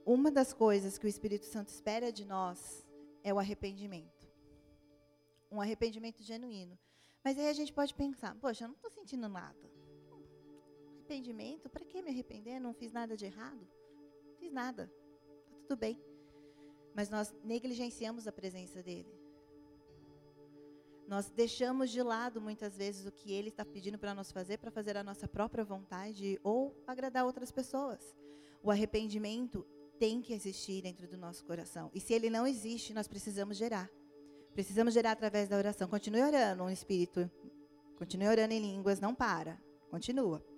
Uma 0.04 0.32
das 0.32 0.52
coisas 0.52 0.98
que 0.98 1.06
o 1.06 1.08
Espírito 1.08 1.46
Santo 1.46 1.68
espera 1.68 2.10
de 2.10 2.24
nós 2.24 2.84
é 3.22 3.32
o 3.32 3.38
arrependimento. 3.38 4.28
Um 5.48 5.60
arrependimento 5.60 6.24
genuíno. 6.24 6.76
Mas 7.22 7.38
aí 7.38 7.48
a 7.48 7.52
gente 7.52 7.72
pode 7.72 7.94
pensar: 7.94 8.34
poxa, 8.40 8.64
eu 8.64 8.68
não 8.68 8.74
estou 8.74 8.90
sentindo 8.90 9.28
nada 9.28 9.72
arrependimento, 11.12 11.68
para 11.68 11.84
que 11.84 12.00
me 12.00 12.10
arrepender? 12.10 12.58
Não 12.58 12.72
fiz 12.72 12.90
nada 12.90 13.16
de 13.16 13.26
errado. 13.26 13.68
Não 14.24 14.34
fiz 14.36 14.50
nada. 14.50 14.90
Está 15.44 15.56
tudo 15.68 15.76
bem. 15.76 16.00
Mas 16.94 17.10
nós 17.10 17.34
negligenciamos 17.44 18.26
a 18.26 18.32
presença 18.32 18.82
dele. 18.82 19.12
Nós 21.06 21.28
deixamos 21.30 21.90
de 21.90 22.02
lado 22.02 22.40
muitas 22.40 22.76
vezes 22.76 23.06
o 23.06 23.12
que 23.12 23.30
ele 23.30 23.50
está 23.50 23.64
pedindo 23.64 23.98
para 23.98 24.14
nós 24.14 24.32
fazer, 24.32 24.58
para 24.58 24.70
fazer 24.70 24.96
a 24.96 25.04
nossa 25.04 25.28
própria 25.28 25.64
vontade 25.64 26.40
ou 26.42 26.74
agradar 26.86 27.26
outras 27.26 27.50
pessoas. 27.50 28.16
O 28.62 28.70
arrependimento 28.70 29.66
tem 29.98 30.22
que 30.22 30.32
existir 30.32 30.80
dentro 30.82 31.06
do 31.06 31.18
nosso 31.18 31.44
coração. 31.44 31.90
E 31.92 32.00
se 32.00 32.14
ele 32.14 32.30
não 32.30 32.46
existe, 32.46 32.94
nós 32.94 33.06
precisamos 33.06 33.56
gerar. 33.58 33.90
Precisamos 34.54 34.94
gerar 34.94 35.12
através 35.12 35.48
da 35.48 35.56
oração. 35.56 35.88
Continue 35.88 36.22
orando, 36.22 36.62
um 36.62 36.70
espírito. 36.70 37.30
Continue 37.96 38.28
orando 38.28 38.54
em 38.54 38.60
línguas, 38.60 39.00
não 39.00 39.14
para. 39.14 39.60
Continua. 39.90 40.51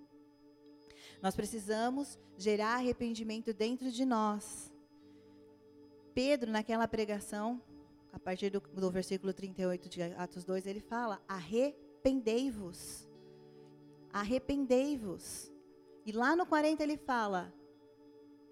Nós 1.25 1.35
precisamos 1.35 2.19
gerar 2.37 2.75
arrependimento 2.75 3.51
dentro 3.51 3.91
de 3.91 4.05
nós. 4.05 4.71
Pedro, 6.13 6.51
naquela 6.51 6.87
pregação, 6.87 7.59
a 8.13 8.19
partir 8.19 8.51
do, 8.51 8.59
do 8.59 8.91
versículo 8.91 9.33
38 9.33 9.89
de 9.89 10.03
Atos 10.03 10.43
2, 10.45 10.67
ele 10.67 10.81
fala: 10.81 11.19
arrependei-vos. 11.27 13.09
Arrependei-vos. 14.13 15.51
E 16.05 16.11
lá 16.11 16.35
no 16.35 16.45
40 16.45 16.83
ele 16.83 16.95
fala: 16.95 17.51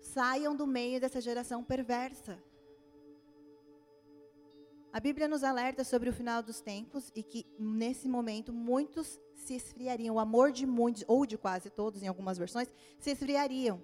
saiam 0.02 0.56
do 0.56 0.66
meio 0.66 1.00
dessa 1.00 1.22
geração 1.22 1.64
perversa. 1.64 2.44
A 4.94 5.00
Bíblia 5.00 5.28
nos 5.28 5.44
alerta 5.44 5.84
sobre 5.84 6.08
o 6.08 6.14
final 6.14 6.44
dos 6.44 6.62
tempos 6.62 7.12
e 7.16 7.24
que 7.24 7.48
nesse 7.58 8.08
momento 8.08 8.54
muitos 8.54 9.20
se 9.34 9.56
esfriariam. 9.56 10.16
O 10.16 10.20
amor 10.20 10.52
de 10.52 10.68
muitos, 10.68 11.04
ou 11.08 11.26
de 11.26 11.36
quase 11.36 11.72
todos, 11.72 12.04
em 12.04 12.08
algumas 12.08 12.38
versões, 12.38 12.72
se 13.00 13.10
esfriariam. 13.10 13.82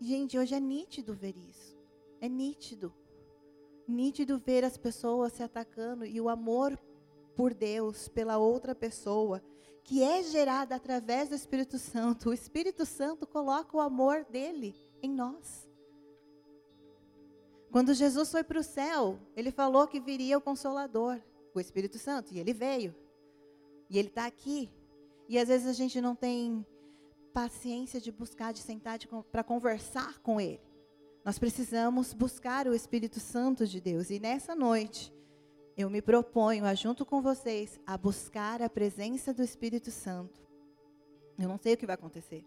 Gente, 0.00 0.38
hoje 0.38 0.54
é 0.54 0.58
nítido 0.58 1.12
ver 1.14 1.36
isso. 1.36 1.76
É 2.18 2.30
nítido. 2.30 2.94
Nítido 3.86 4.38
ver 4.38 4.64
as 4.64 4.78
pessoas 4.78 5.34
se 5.34 5.42
atacando 5.42 6.06
e 6.06 6.18
o 6.18 6.30
amor 6.30 6.78
por 7.36 7.52
Deus, 7.52 8.08
pela 8.08 8.38
outra 8.38 8.74
pessoa, 8.74 9.42
que 9.84 10.02
é 10.02 10.22
gerada 10.22 10.74
através 10.74 11.28
do 11.28 11.34
Espírito 11.34 11.78
Santo. 11.78 12.30
O 12.30 12.32
Espírito 12.32 12.86
Santo 12.86 13.26
coloca 13.26 13.76
o 13.76 13.80
amor 13.80 14.24
dele 14.24 14.74
em 15.02 15.10
nós. 15.10 15.70
Quando 17.72 17.94
Jesus 17.94 18.30
foi 18.30 18.44
para 18.44 18.60
o 18.60 18.62
céu, 18.62 19.18
ele 19.34 19.50
falou 19.50 19.88
que 19.88 19.98
viria 19.98 20.36
o 20.36 20.42
Consolador, 20.42 21.18
o 21.54 21.58
Espírito 21.58 21.98
Santo, 21.98 22.34
e 22.34 22.38
ele 22.38 22.52
veio. 22.52 22.94
E 23.88 23.98
ele 23.98 24.08
está 24.08 24.26
aqui. 24.26 24.70
E 25.26 25.38
às 25.38 25.48
vezes 25.48 25.66
a 25.66 25.72
gente 25.72 25.98
não 25.98 26.14
tem 26.14 26.66
paciência 27.32 27.98
de 27.98 28.12
buscar, 28.12 28.52
de 28.52 28.58
sentar 28.58 28.98
para 29.30 29.42
conversar 29.42 30.18
com 30.18 30.38
ele. 30.38 30.60
Nós 31.24 31.38
precisamos 31.38 32.12
buscar 32.12 32.68
o 32.68 32.74
Espírito 32.74 33.18
Santo 33.18 33.66
de 33.66 33.80
Deus. 33.80 34.10
E 34.10 34.20
nessa 34.20 34.54
noite, 34.54 35.10
eu 35.74 35.88
me 35.88 36.02
proponho, 36.02 36.66
a, 36.66 36.74
junto 36.74 37.06
com 37.06 37.22
vocês, 37.22 37.80
a 37.86 37.96
buscar 37.96 38.60
a 38.60 38.68
presença 38.68 39.32
do 39.32 39.42
Espírito 39.42 39.90
Santo. 39.90 40.42
Eu 41.38 41.48
não 41.48 41.56
sei 41.56 41.72
o 41.72 41.76
que 41.78 41.86
vai 41.86 41.94
acontecer. 41.94 42.44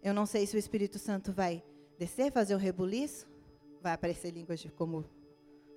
Eu 0.00 0.14
não 0.14 0.26
sei 0.26 0.46
se 0.46 0.54
o 0.54 0.58
Espírito 0.60 0.96
Santo 0.96 1.32
vai 1.32 1.64
descer, 1.98 2.30
fazer 2.30 2.54
um 2.54 2.58
rebuliço, 2.58 3.33
vai 3.84 3.92
aparecer 3.92 4.30
línguas 4.30 4.60
de 4.60 4.70
como, 4.70 5.04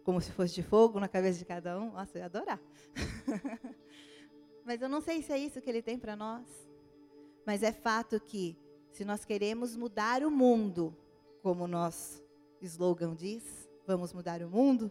como 0.01 0.21
se 0.21 0.31
fosse 0.31 0.55
de 0.55 0.63
fogo 0.63 0.97
na 0.97 1.09
cabeça 1.09 1.37
de 1.37 1.43
cada 1.43 1.77
um. 1.77 1.91
Nossa, 1.91 2.17
eu 2.17 2.21
ia 2.21 2.25
adorar. 2.25 2.59
Mas 4.63 4.81
eu 4.81 4.87
não 4.87 5.01
sei 5.01 5.21
se 5.21 5.33
é 5.33 5.37
isso 5.37 5.61
que 5.61 5.69
ele 5.69 5.81
tem 5.81 5.99
para 5.99 6.15
nós. 6.15 6.47
Mas 7.45 7.63
é 7.63 7.73
fato 7.73 8.17
que, 8.17 8.57
se 8.91 9.03
nós 9.03 9.25
queremos 9.25 9.75
mudar 9.75 10.23
o 10.23 10.31
mundo, 10.31 10.95
como 11.43 11.65
o 11.65 11.67
nosso 11.67 12.23
slogan 12.61 13.13
diz, 13.13 13.69
vamos 13.85 14.13
mudar 14.13 14.41
o 14.41 14.49
mundo, 14.49 14.89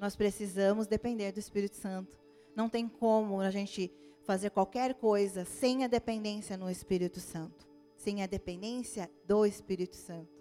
nós 0.00 0.16
precisamos 0.16 0.86
depender 0.86 1.32
do 1.32 1.38
Espírito 1.38 1.76
Santo. 1.76 2.18
Não 2.54 2.70
tem 2.70 2.88
como 2.88 3.38
a 3.42 3.50
gente 3.50 3.92
fazer 4.24 4.48
qualquer 4.48 4.94
coisa 4.94 5.44
sem 5.44 5.84
a 5.84 5.88
dependência 5.88 6.56
no 6.56 6.70
Espírito 6.70 7.20
Santo, 7.20 7.68
sem 7.96 8.22
a 8.22 8.26
dependência 8.26 9.10
do 9.26 9.44
Espírito 9.44 9.94
Santo. 9.94 10.35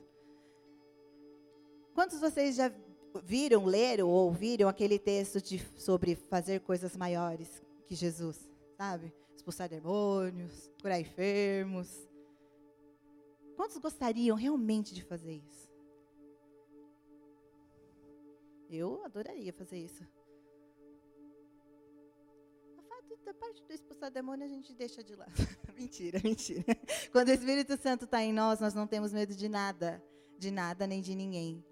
Quantos 1.95 2.19
vocês 2.19 2.57
já 2.57 2.69
viram, 3.23 3.63
leram 3.63 4.09
ou 4.09 4.25
ouviram 4.25 4.67
aquele 4.67 4.99
texto 4.99 5.41
de, 5.41 5.59
sobre 5.77 6.13
fazer 6.13 6.59
coisas 6.59 6.97
maiores 6.97 7.61
que 7.87 7.95
Jesus, 7.95 8.49
sabe? 8.77 9.13
Expulsar 9.33 9.69
demônios, 9.69 10.69
curar 10.81 10.99
enfermos. 10.99 11.89
Quantos 13.55 13.77
gostariam 13.77 14.35
realmente 14.35 14.93
de 14.93 15.01
fazer 15.05 15.35
isso? 15.35 15.69
Eu 18.69 19.01
adoraria 19.05 19.53
fazer 19.53 19.77
isso. 19.77 20.03
A 22.77 22.81
fato 22.81 23.17
da 23.23 23.33
parte 23.33 23.63
do 23.63 23.71
expulsar 23.71 24.11
demônio 24.11 24.43
a 24.45 24.49
gente 24.49 24.73
deixa 24.73 25.01
de 25.01 25.15
lado. 25.15 25.31
mentira, 25.79 26.19
mentira. 26.21 26.75
Quando 27.13 27.29
o 27.29 27.31
Espírito 27.31 27.77
Santo 27.77 28.03
está 28.03 28.21
em 28.21 28.33
nós, 28.33 28.59
nós 28.59 28.73
não 28.73 28.85
temos 28.85 29.13
medo 29.13 29.33
de 29.33 29.47
nada, 29.47 30.03
de 30.37 30.51
nada 30.51 30.85
nem 30.85 31.01
de 31.01 31.15
ninguém. 31.15 31.63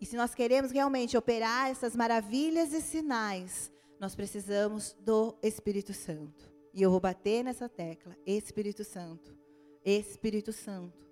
E 0.00 0.06
se 0.06 0.16
nós 0.16 0.34
queremos 0.34 0.70
realmente 0.70 1.16
operar 1.16 1.68
essas 1.70 1.94
maravilhas 1.94 2.72
e 2.72 2.80
sinais, 2.80 3.70
nós 3.98 4.14
precisamos 4.14 4.96
do 5.00 5.36
Espírito 5.42 5.92
Santo. 5.92 6.50
E 6.72 6.82
eu 6.82 6.90
vou 6.90 7.00
bater 7.00 7.44
nessa 7.44 7.68
tecla: 7.68 8.16
Espírito 8.26 8.82
Santo. 8.82 9.36
Espírito 9.84 10.52
Santo. 10.52 11.06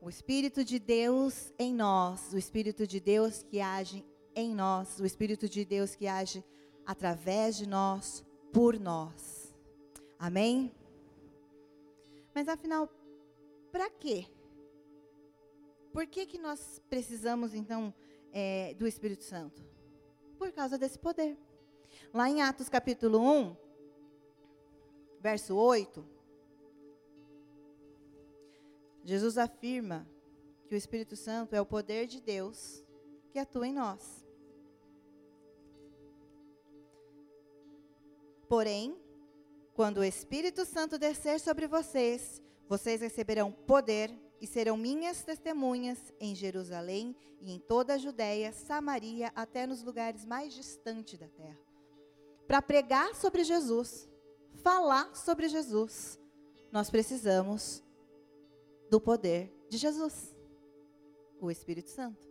O 0.00 0.08
Espírito 0.08 0.64
de 0.64 0.78
Deus 0.78 1.52
em 1.58 1.74
nós, 1.74 2.32
o 2.32 2.38
Espírito 2.38 2.86
de 2.86 2.98
Deus 2.98 3.42
que 3.42 3.60
age 3.60 4.02
em 4.34 4.54
nós, 4.54 4.98
o 4.98 5.04
Espírito 5.04 5.46
de 5.46 5.62
Deus 5.62 5.94
que 5.94 6.06
age 6.06 6.42
através 6.86 7.58
de 7.58 7.68
nós, 7.68 8.24
por 8.50 8.80
nós. 8.80 9.54
Amém? 10.18 10.72
Mas 12.34 12.48
afinal, 12.48 12.88
para 13.70 13.90
quê? 13.90 14.26
Por 15.92 16.06
que, 16.06 16.24
que 16.24 16.38
nós 16.38 16.80
precisamos, 16.88 17.54
então, 17.54 17.92
é, 18.32 18.74
do 18.74 18.86
Espírito 18.86 19.24
Santo? 19.24 19.62
Por 20.38 20.52
causa 20.52 20.78
desse 20.78 20.98
poder. 20.98 21.36
Lá 22.12 22.28
em 22.28 22.42
Atos 22.42 22.68
capítulo 22.68 23.20
1, 23.20 23.56
verso 25.20 25.56
8, 25.56 26.04
Jesus 29.04 29.38
afirma 29.38 30.08
que 30.66 30.74
o 30.74 30.78
Espírito 30.78 31.16
Santo 31.16 31.54
é 31.54 31.60
o 31.60 31.66
poder 31.66 32.06
de 32.06 32.20
Deus 32.20 32.84
que 33.30 33.38
atua 33.38 33.66
em 33.66 33.72
nós. 33.72 34.24
Porém, 38.48 38.96
quando 39.74 39.98
o 39.98 40.04
Espírito 40.04 40.64
Santo 40.64 40.98
descer 40.98 41.38
sobre 41.38 41.66
vocês, 41.66 42.42
vocês 42.68 43.00
receberão 43.00 43.50
poder 43.52 44.10
e 44.40 44.46
serão 44.46 44.76
minhas 44.76 45.22
testemunhas 45.22 45.98
em 46.18 46.34
Jerusalém 46.34 47.14
e 47.40 47.52
em 47.52 47.58
toda 47.58 47.94
a 47.94 47.98
Judéia, 47.98 48.52
Samaria, 48.52 49.30
até 49.34 49.66
nos 49.66 49.82
lugares 49.82 50.24
mais 50.24 50.54
distantes 50.54 51.18
da 51.18 51.28
terra. 51.28 51.58
Para 52.46 52.62
pregar 52.62 53.14
sobre 53.14 53.44
Jesus, 53.44 54.08
falar 54.62 55.14
sobre 55.14 55.48
Jesus, 55.48 56.18
nós 56.72 56.90
precisamos 56.90 57.82
do 58.88 59.00
poder 59.00 59.52
de 59.68 59.76
Jesus, 59.76 60.34
o 61.40 61.50
Espírito 61.50 61.90
Santo. 61.90 62.28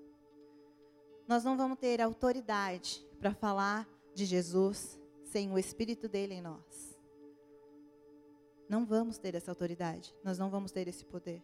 Nós 1.28 1.43
não 1.43 1.56
vamos 1.56 1.78
ter 1.78 2.02
autoridade 2.02 3.06
para 3.19 3.34
falar 3.34 3.88
de 4.15 4.26
Jesus 4.26 5.00
sem 5.24 5.52
o 5.52 5.60
Espírito 5.60 6.10
dele 6.10 6.34
em 6.34 6.41
nós. 6.41 6.98
Não 8.67 8.86
vamos 8.86 9.17
ter 9.17 9.36
essa 9.36 9.52
autoridade, 9.52 10.15
nós 10.24 10.38
não 10.38 10.50
vamos 10.50 10.72
ter 10.72 10.88
esse 10.88 11.06
poder. 11.06 11.43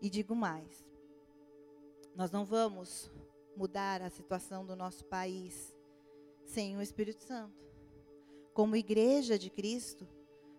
E 0.00 0.08
digo 0.08 0.34
mais: 0.34 0.84
nós 2.14 2.30
não 2.30 2.44
vamos 2.44 3.10
mudar 3.56 4.02
a 4.02 4.10
situação 4.10 4.64
do 4.64 4.74
nosso 4.74 5.04
país 5.04 5.74
sem 6.44 6.76
o 6.76 6.82
Espírito 6.82 7.22
Santo. 7.22 7.58
Como 8.52 8.76
igreja 8.76 9.38
de 9.38 9.50
Cristo, 9.50 10.06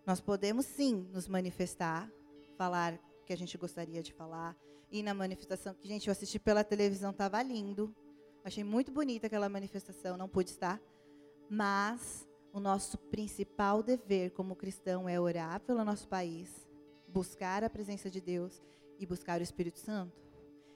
nós 0.05 0.21
podemos 0.21 0.65
sim 0.65 1.07
nos 1.11 1.27
manifestar 1.27 2.11
falar 2.57 2.93
o 3.21 3.25
que 3.25 3.33
a 3.33 3.37
gente 3.37 3.57
gostaria 3.57 4.01
de 4.01 4.13
falar. 4.13 4.55
E 4.89 5.01
na 5.01 5.13
manifestação, 5.13 5.73
que, 5.73 5.87
gente, 5.87 6.07
eu 6.07 6.11
assisti 6.11 6.37
pela 6.37 6.63
televisão, 6.63 7.11
estava 7.11 7.41
lindo. 7.41 7.95
Achei 8.43 8.63
muito 8.63 8.91
bonita 8.91 9.27
aquela 9.27 9.49
manifestação, 9.49 10.17
não 10.17 10.27
pude 10.27 10.51
estar. 10.51 10.81
Mas 11.49 12.27
o 12.53 12.59
nosso 12.59 12.97
principal 12.97 13.81
dever 13.81 14.31
como 14.31 14.55
cristão 14.55 15.07
é 15.07 15.19
orar 15.19 15.59
pelo 15.61 15.83
nosso 15.85 16.07
país, 16.07 16.67
buscar 17.07 17.63
a 17.63 17.69
presença 17.69 18.09
de 18.09 18.19
Deus 18.19 18.61
e 19.03 19.07
buscar 19.07 19.39
o 19.39 19.43
Espírito 19.43 19.79
Santo. 19.79 20.21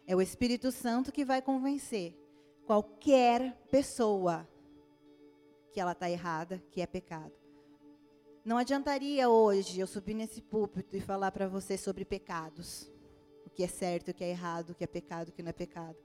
É 0.07 0.15
o 0.15 0.21
Espírito 0.21 0.71
Santo 0.71 1.11
que 1.11 1.25
vai 1.25 1.41
convencer 1.41 2.15
qualquer 2.65 3.55
pessoa 3.71 4.47
que 5.71 5.79
ela 5.79 5.91
está 5.91 6.09
errada, 6.09 6.63
que 6.71 6.81
é 6.81 6.88
pecado. 6.88 7.33
Não 8.43 8.57
adiantaria 8.57 9.27
hoje 9.27 9.79
eu 9.79 9.88
subir 9.88 10.13
nesse 10.13 10.41
púlpito 10.41 10.95
e 10.95 11.01
falar 11.01 11.31
para 11.31 11.47
você 11.47 11.77
sobre 11.77 12.05
pecados. 12.05 12.91
O 13.45 13.49
que 13.49 13.63
é 13.63 13.67
certo, 13.67 14.11
o 14.11 14.13
que 14.13 14.23
é 14.23 14.29
errado, 14.29 14.69
o 14.69 14.75
que 14.75 14.83
é 14.83 14.88
pecado, 14.88 15.29
o 15.29 15.31
que 15.31 15.41
não 15.41 15.49
é 15.49 15.53
pecado. 15.53 15.97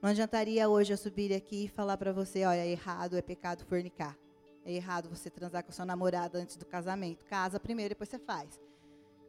Não 0.00 0.10
adiantaria 0.10 0.68
hoje 0.68 0.92
eu 0.92 0.96
subir 0.96 1.32
aqui 1.32 1.64
e 1.64 1.68
falar 1.68 1.96
para 1.96 2.12
você, 2.12 2.44
olha, 2.44 2.64
é 2.64 2.68
errado, 2.68 3.16
é 3.16 3.22
pecado 3.22 3.64
fornicar. 3.64 4.18
É 4.64 4.72
errado 4.72 5.08
você 5.08 5.28
transar 5.28 5.64
com 5.64 5.72
sua 5.72 5.84
namorada 5.84 6.38
antes 6.38 6.56
do 6.56 6.64
casamento. 6.64 7.24
Casa 7.26 7.60
primeiro, 7.60 7.90
depois 7.90 8.08
você 8.08 8.18
faz. 8.18 8.60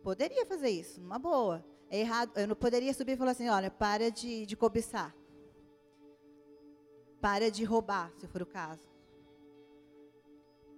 Poderia 0.02 0.46
fazer 0.46 0.70
isso, 0.70 1.02
numa 1.02 1.20
boa. 1.20 1.66
É 1.94 2.00
errado, 2.00 2.32
eu 2.36 2.48
não 2.48 2.56
poderia 2.56 2.92
subir 2.92 3.12
e 3.12 3.16
falar 3.16 3.34
assim, 3.34 3.48
olha, 3.50 3.70
para 3.70 4.10
de, 4.10 4.48
de 4.48 4.58
cobiçar. 4.58 5.16
Para 7.22 7.52
de 7.52 7.64
roubar, 7.64 8.12
se 8.18 8.28
for 8.28 8.42
o 8.42 8.48
caso. 8.48 8.82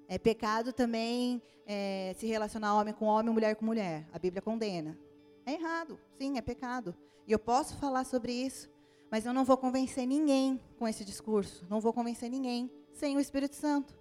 É 0.10 0.17
pecado 0.17 0.73
também 0.73 1.41
é, 1.65 2.13
se 2.17 2.28
relacionar 2.28 2.75
homem 2.75 2.93
com 2.93 3.06
homem, 3.06 3.34
mulher 3.34 3.56
com 3.56 3.63
mulher. 3.63 4.06
A 4.12 4.19
Bíblia 4.19 4.41
condena. 4.41 4.99
É 5.45 5.54
errado, 5.54 5.97
sim, 6.17 6.38
é 6.38 6.41
pecado. 6.41 6.93
E 7.25 7.32
eu 7.32 7.39
posso 7.39 7.78
falar 7.78 8.04
sobre 8.04 8.34
isso, 8.34 8.69
mas 9.10 9.25
eu 9.25 9.32
não 9.32 9.45
vou 9.45 9.56
convencer 9.56 10.06
ninguém 10.06 10.60
com 10.78 10.86
esse 10.86 11.06
discurso. 11.06 11.65
Não 11.69 11.80
vou 11.80 11.93
convencer 11.93 12.30
ninguém 12.30 12.69
sem 12.91 13.15
o 13.15 13.21
Espírito 13.21 13.56
Santo. 13.56 13.97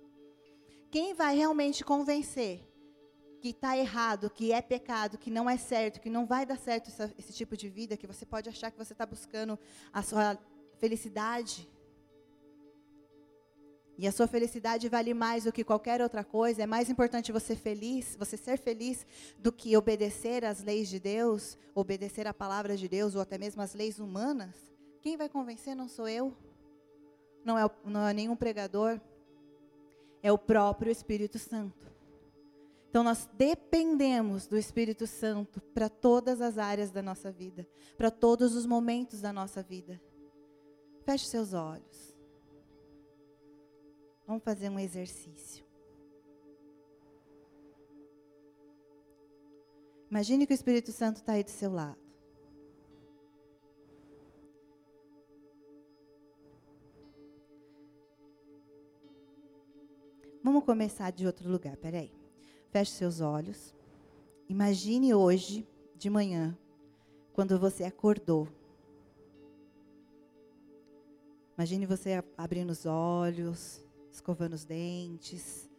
Quem 0.90 1.14
vai 1.14 1.36
realmente 1.36 1.84
convencer 1.84 2.68
que 3.44 3.50
está 3.50 3.76
errado, 3.76 4.30
que 4.30 4.52
é 4.52 4.62
pecado, 4.62 5.18
que 5.18 5.30
não 5.30 5.50
é 5.50 5.58
certo, 5.58 6.00
que 6.00 6.08
não 6.08 6.24
vai 6.24 6.46
dar 6.46 6.56
certo 6.56 6.88
essa, 6.88 7.12
esse 7.18 7.30
tipo 7.30 7.54
de 7.54 7.68
vida, 7.68 7.94
que 7.94 8.06
você 8.06 8.24
pode 8.24 8.48
achar 8.48 8.70
que 8.70 8.78
você 8.78 8.94
está 8.94 9.04
buscando 9.04 9.58
a 9.92 10.02
sua 10.02 10.38
felicidade, 10.78 11.68
e 13.98 14.08
a 14.08 14.12
sua 14.12 14.26
felicidade 14.26 14.88
vale 14.88 15.12
mais 15.12 15.44
do 15.44 15.52
que 15.52 15.62
qualquer 15.62 16.00
outra 16.00 16.24
coisa. 16.24 16.62
É 16.62 16.66
mais 16.66 16.88
importante 16.88 17.30
você 17.30 17.54
feliz, 17.54 18.16
você 18.18 18.34
ser 18.34 18.56
feliz 18.56 19.06
do 19.38 19.52
que 19.52 19.76
obedecer 19.76 20.42
às 20.42 20.62
leis 20.62 20.88
de 20.88 20.98
Deus, 20.98 21.58
obedecer 21.74 22.26
à 22.26 22.32
palavra 22.32 22.78
de 22.78 22.88
Deus 22.88 23.14
ou 23.14 23.20
até 23.20 23.36
mesmo 23.36 23.60
às 23.60 23.74
leis 23.74 23.98
humanas. 23.98 24.56
Quem 25.02 25.18
vai 25.18 25.28
convencer 25.28 25.76
não 25.76 25.86
sou 25.86 26.08
eu. 26.08 26.34
Não 27.44 27.58
é, 27.58 27.70
não 27.84 28.08
é 28.08 28.14
nenhum 28.14 28.34
pregador. 28.34 28.98
É 30.22 30.32
o 30.32 30.38
próprio 30.38 30.90
Espírito 30.90 31.38
Santo. 31.38 31.93
Então 32.94 33.02
nós 33.02 33.28
dependemos 33.36 34.46
do 34.46 34.56
Espírito 34.56 35.04
Santo 35.04 35.60
para 35.60 35.88
todas 35.88 36.40
as 36.40 36.58
áreas 36.58 36.92
da 36.92 37.02
nossa 37.02 37.28
vida, 37.28 37.66
para 37.96 38.08
todos 38.08 38.54
os 38.54 38.64
momentos 38.66 39.20
da 39.20 39.32
nossa 39.32 39.64
vida. 39.64 40.00
Feche 41.04 41.26
seus 41.26 41.52
olhos. 41.54 42.16
Vamos 44.24 44.44
fazer 44.44 44.68
um 44.70 44.78
exercício. 44.78 45.66
Imagine 50.08 50.46
que 50.46 50.52
o 50.52 50.54
Espírito 50.54 50.92
Santo 50.92 51.16
está 51.16 51.32
aí 51.32 51.42
do 51.42 51.50
seu 51.50 51.72
lado. 51.72 51.98
Vamos 60.44 60.62
começar 60.62 61.10
de 61.10 61.26
outro 61.26 61.50
lugar, 61.50 61.76
peraí. 61.76 62.23
Feche 62.74 62.90
seus 62.90 63.20
olhos. 63.20 63.72
Imagine 64.48 65.14
hoje, 65.14 65.64
de 65.94 66.10
manhã, 66.10 66.58
quando 67.32 67.56
você 67.56 67.84
acordou. 67.84 68.48
Imagine 71.56 71.86
você 71.86 72.20
abrindo 72.36 72.70
os 72.70 72.84
olhos, 72.84 73.80
escovando 74.10 74.54
os 74.54 74.64
dentes, 74.64 75.70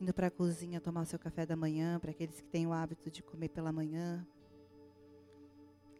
indo 0.00 0.14
para 0.14 0.28
a 0.28 0.30
cozinha 0.30 0.80
tomar 0.80 1.02
o 1.02 1.04
seu 1.04 1.18
café 1.18 1.44
da 1.44 1.54
manhã, 1.54 2.00
para 2.00 2.12
aqueles 2.12 2.40
que 2.40 2.48
têm 2.48 2.66
o 2.66 2.72
hábito 2.72 3.10
de 3.10 3.22
comer 3.22 3.50
pela 3.50 3.70
manhã. 3.70 4.26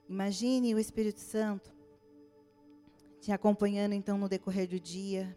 Imagine 0.08 0.74
o 0.74 0.78
Espírito 0.78 1.20
Santo 1.20 1.70
te 3.20 3.32
acompanhando 3.32 3.92
então 3.92 4.16
no 4.16 4.30
decorrer 4.30 4.66
do 4.66 4.80
dia. 4.80 5.36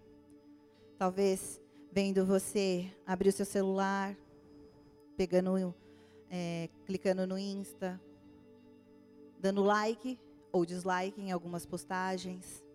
Talvez 0.97 1.59
vendo 1.91 2.25
você 2.25 2.89
abrir 3.05 3.27
o 3.27 3.33
seu 3.33 3.45
celular, 3.45 4.15
pegando, 5.21 5.75
é, 6.31 6.67
clicando 6.83 7.27
no 7.27 7.37
Insta, 7.37 8.01
dando 9.39 9.61
like 9.61 10.19
ou 10.51 10.65
dislike 10.65 11.21
em 11.21 11.31
algumas 11.31 11.63
postagens. 11.63 12.65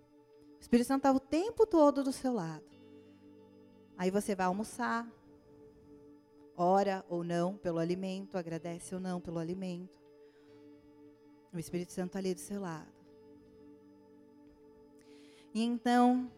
O 0.56 0.60
Espírito 0.60 0.86
Santo 0.86 0.98
está 0.98 1.12
o 1.12 1.18
tempo 1.18 1.66
todo 1.66 2.04
do 2.04 2.12
seu 2.12 2.32
lado. 2.32 2.64
Aí 3.98 4.12
você 4.12 4.36
vai 4.36 4.46
almoçar, 4.46 5.10
ora 6.56 7.04
ou 7.08 7.24
não 7.24 7.56
pelo 7.56 7.80
alimento, 7.80 8.38
agradece 8.38 8.94
ou 8.94 9.00
não 9.00 9.20
pelo 9.20 9.40
alimento. 9.40 10.00
O 11.52 11.58
Espírito 11.58 11.92
Santo 11.92 12.10
está 12.10 12.20
ali 12.20 12.32
do 12.32 12.40
seu 12.40 12.60
lado. 12.60 12.94
E 15.52 15.64
então, 15.64 16.30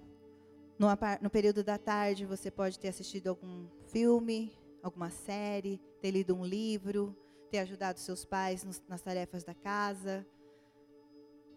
no, 0.79 0.87
no, 1.21 1.29
período 1.29 1.63
da 1.63 1.77
tarde, 1.77 2.25
você 2.25 2.51
pode 2.51 2.79
ter 2.79 2.89
assistido 2.89 3.29
algum 3.29 3.67
filme, 3.89 4.58
alguma 4.83 5.11
série, 5.11 5.81
ter 6.01 6.11
lido 6.11 6.35
um 6.35 6.45
livro, 6.45 7.17
ter 7.51 7.59
ajudado 7.59 7.99
seus 7.99 8.25
pais 8.25 8.65
nos, 8.65 8.83
nas 8.89 9.03
tarefas 9.03 9.45
da 9.45 9.55
casa. 9.55 10.27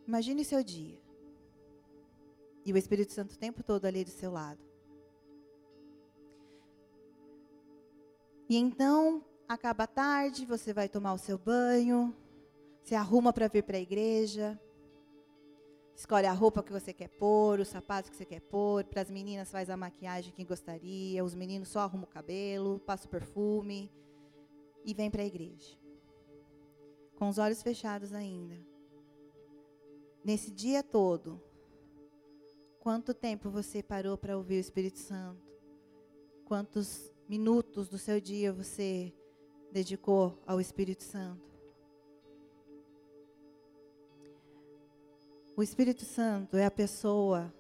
Imagine 0.08 0.44
seu 0.44 0.64
dia. 0.64 1.00
E 2.66 2.72
o 2.72 2.78
Espírito 2.78 3.12
Santo 3.12 3.34
o 3.34 3.38
tempo 3.38 3.64
todo 3.64 3.86
ali 3.86 4.04
do 4.04 4.10
seu 4.10 4.32
lado. 4.32 4.60
E 8.48 8.58
então, 8.58 9.24
acaba 9.48 9.86
a 9.86 9.88
tarde, 9.88 10.46
você 10.46 10.74
vai 10.74 10.90
tomar 10.90 11.14
o 11.14 11.18
seu 11.18 11.38
banho, 11.38 12.16
se 12.84 12.96
arruma 12.96 13.32
para 13.32 13.48
vir 13.48 13.64
para 13.64 13.78
a 13.78 13.82
igreja, 13.82 14.60
escolhe 16.02 16.26
a 16.26 16.34
roupa 16.34 16.64
que 16.64 16.72
você 16.72 16.92
quer 16.92 17.10
pôr, 17.10 17.60
os 17.60 17.68
sapatos 17.68 18.10
que 18.10 18.16
você 18.16 18.26
quer 18.26 18.42
pôr, 18.42 18.84
para 18.86 19.04
as 19.04 19.12
meninas 19.12 19.52
faz 19.52 19.70
a 19.70 19.78
maquiagem 19.78 20.34
que 20.34 20.44
gostaria, 20.44 21.24
os 21.24 21.36
meninos 21.36 21.70
só 21.70 21.82
arrumam 21.82 22.06
o 22.06 22.08
cabelo, 22.08 22.80
passa 22.80 23.06
o 23.06 23.10
perfume 23.10 23.92
e 24.84 24.96
vem 24.96 25.12
para 25.12 25.22
a 25.22 25.26
igreja. 25.26 25.78
Com 27.18 27.30
os 27.30 27.38
olhos 27.38 27.62
fechados 27.62 28.14
ainda. 28.14 28.58
Nesse 30.24 30.50
dia 30.50 30.82
todo, 30.82 31.40
quanto 32.80 33.14
tempo 33.14 33.52
você 33.52 33.84
parou 33.84 34.18
para 34.18 34.36
ouvir 34.36 34.56
o 34.56 34.60
Espírito 34.60 34.98
Santo? 34.98 35.46
Quantos 36.46 37.12
minutos 37.30 37.88
do 37.88 38.00
seu 38.00 38.20
dia 38.20 38.52
você 38.52 39.14
dedicou 39.72 40.42
ao 40.48 40.60
Espírito 40.60 41.04
Santo? 41.04 41.51
O 45.62 45.63
Espírito 45.63 46.04
Santo 46.04 46.58
é 46.58 46.65
a 46.65 46.71
pessoa 46.71 47.54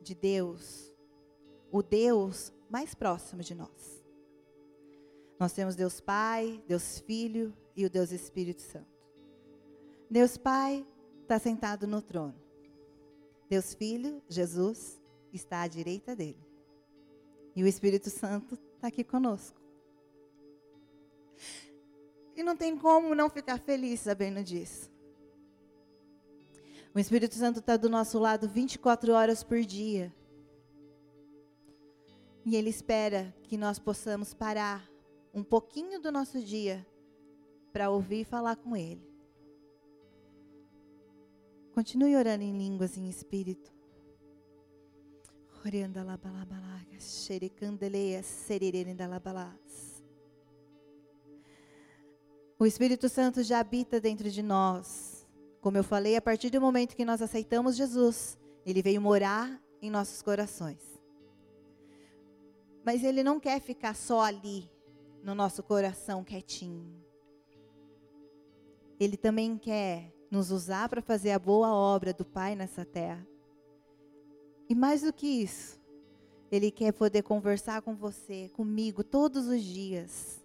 de 0.00 0.14
Deus, 0.14 0.90
o 1.70 1.82
Deus 1.82 2.50
mais 2.70 2.94
próximo 2.94 3.42
de 3.42 3.54
nós. 3.54 4.02
Nós 5.38 5.52
temos 5.52 5.76
Deus 5.76 6.00
Pai, 6.00 6.64
Deus 6.66 6.98
Filho 7.00 7.54
e 7.76 7.84
o 7.84 7.90
Deus 7.90 8.10
Espírito 8.10 8.62
Santo. 8.62 8.88
Deus 10.10 10.38
Pai 10.38 10.86
está 11.20 11.38
sentado 11.38 11.86
no 11.86 12.00
trono. 12.00 12.34
Deus 13.50 13.74
Filho, 13.74 14.22
Jesus, 14.26 14.98
está 15.30 15.60
à 15.60 15.68
direita 15.68 16.16
dele. 16.16 16.42
E 17.54 17.62
o 17.62 17.66
Espírito 17.66 18.08
Santo 18.08 18.54
está 18.76 18.88
aqui 18.88 19.04
conosco. 19.04 19.60
E 22.34 22.42
não 22.42 22.56
tem 22.56 22.78
como 22.78 23.14
não 23.14 23.28
ficar 23.28 23.58
feliz 23.58 24.00
sabendo 24.00 24.42
disso. 24.42 24.90
O 26.92 26.98
Espírito 26.98 27.36
Santo 27.36 27.60
está 27.60 27.76
do 27.76 27.88
nosso 27.88 28.18
lado 28.18 28.48
24 28.48 29.12
horas 29.12 29.44
por 29.44 29.60
dia. 29.60 30.12
E 32.44 32.56
Ele 32.56 32.68
espera 32.68 33.32
que 33.44 33.56
nós 33.56 33.78
possamos 33.78 34.34
parar 34.34 34.90
um 35.32 35.44
pouquinho 35.44 36.00
do 36.00 36.10
nosso 36.10 36.42
dia 36.42 36.84
para 37.72 37.90
ouvir 37.90 38.22
e 38.22 38.24
falar 38.24 38.56
com 38.56 38.76
Ele. 38.76 39.08
Continue 41.72 42.16
orando 42.16 42.42
em 42.42 42.58
línguas 42.58 42.96
em 42.96 43.08
espírito. 43.08 43.72
O 52.58 52.66
Espírito 52.66 53.08
Santo 53.08 53.42
já 53.42 53.60
habita 53.60 54.00
dentro 54.00 54.28
de 54.28 54.42
nós. 54.42 55.19
Como 55.60 55.76
eu 55.76 55.84
falei, 55.84 56.16
a 56.16 56.22
partir 56.22 56.48
do 56.50 56.60
momento 56.60 56.96
que 56.96 57.04
nós 57.04 57.20
aceitamos 57.20 57.76
Jesus, 57.76 58.38
ele 58.64 58.80
veio 58.80 59.00
morar 59.00 59.60
em 59.82 59.90
nossos 59.90 60.22
corações. 60.22 60.80
Mas 62.84 63.04
ele 63.04 63.22
não 63.22 63.38
quer 63.38 63.60
ficar 63.60 63.94
só 63.94 64.22
ali, 64.22 64.70
no 65.22 65.34
nosso 65.34 65.62
coração 65.62 66.24
quietinho. 66.24 67.04
Ele 68.98 69.18
também 69.18 69.58
quer 69.58 70.12
nos 70.30 70.50
usar 70.50 70.88
para 70.88 71.02
fazer 71.02 71.32
a 71.32 71.38
boa 71.38 71.68
obra 71.74 72.12
do 72.12 72.24
Pai 72.24 72.54
nessa 72.54 72.84
terra. 72.84 73.26
E 74.68 74.74
mais 74.74 75.02
do 75.02 75.12
que 75.12 75.26
isso, 75.26 75.78
Ele 76.50 76.70
quer 76.70 76.92
poder 76.92 77.22
conversar 77.22 77.82
com 77.82 77.94
você, 77.94 78.48
comigo, 78.50 79.02
todos 79.02 79.46
os 79.46 79.62
dias. 79.62 80.42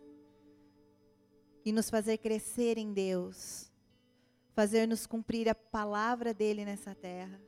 E 1.64 1.72
nos 1.72 1.90
fazer 1.90 2.18
crescer 2.18 2.78
em 2.78 2.92
Deus 2.92 3.72
fazer-nos 4.56 5.06
cumprir 5.06 5.50
a 5.50 5.54
palavra 5.54 6.34
dele 6.34 6.64
nessa 6.64 6.96
terra. 6.96 7.40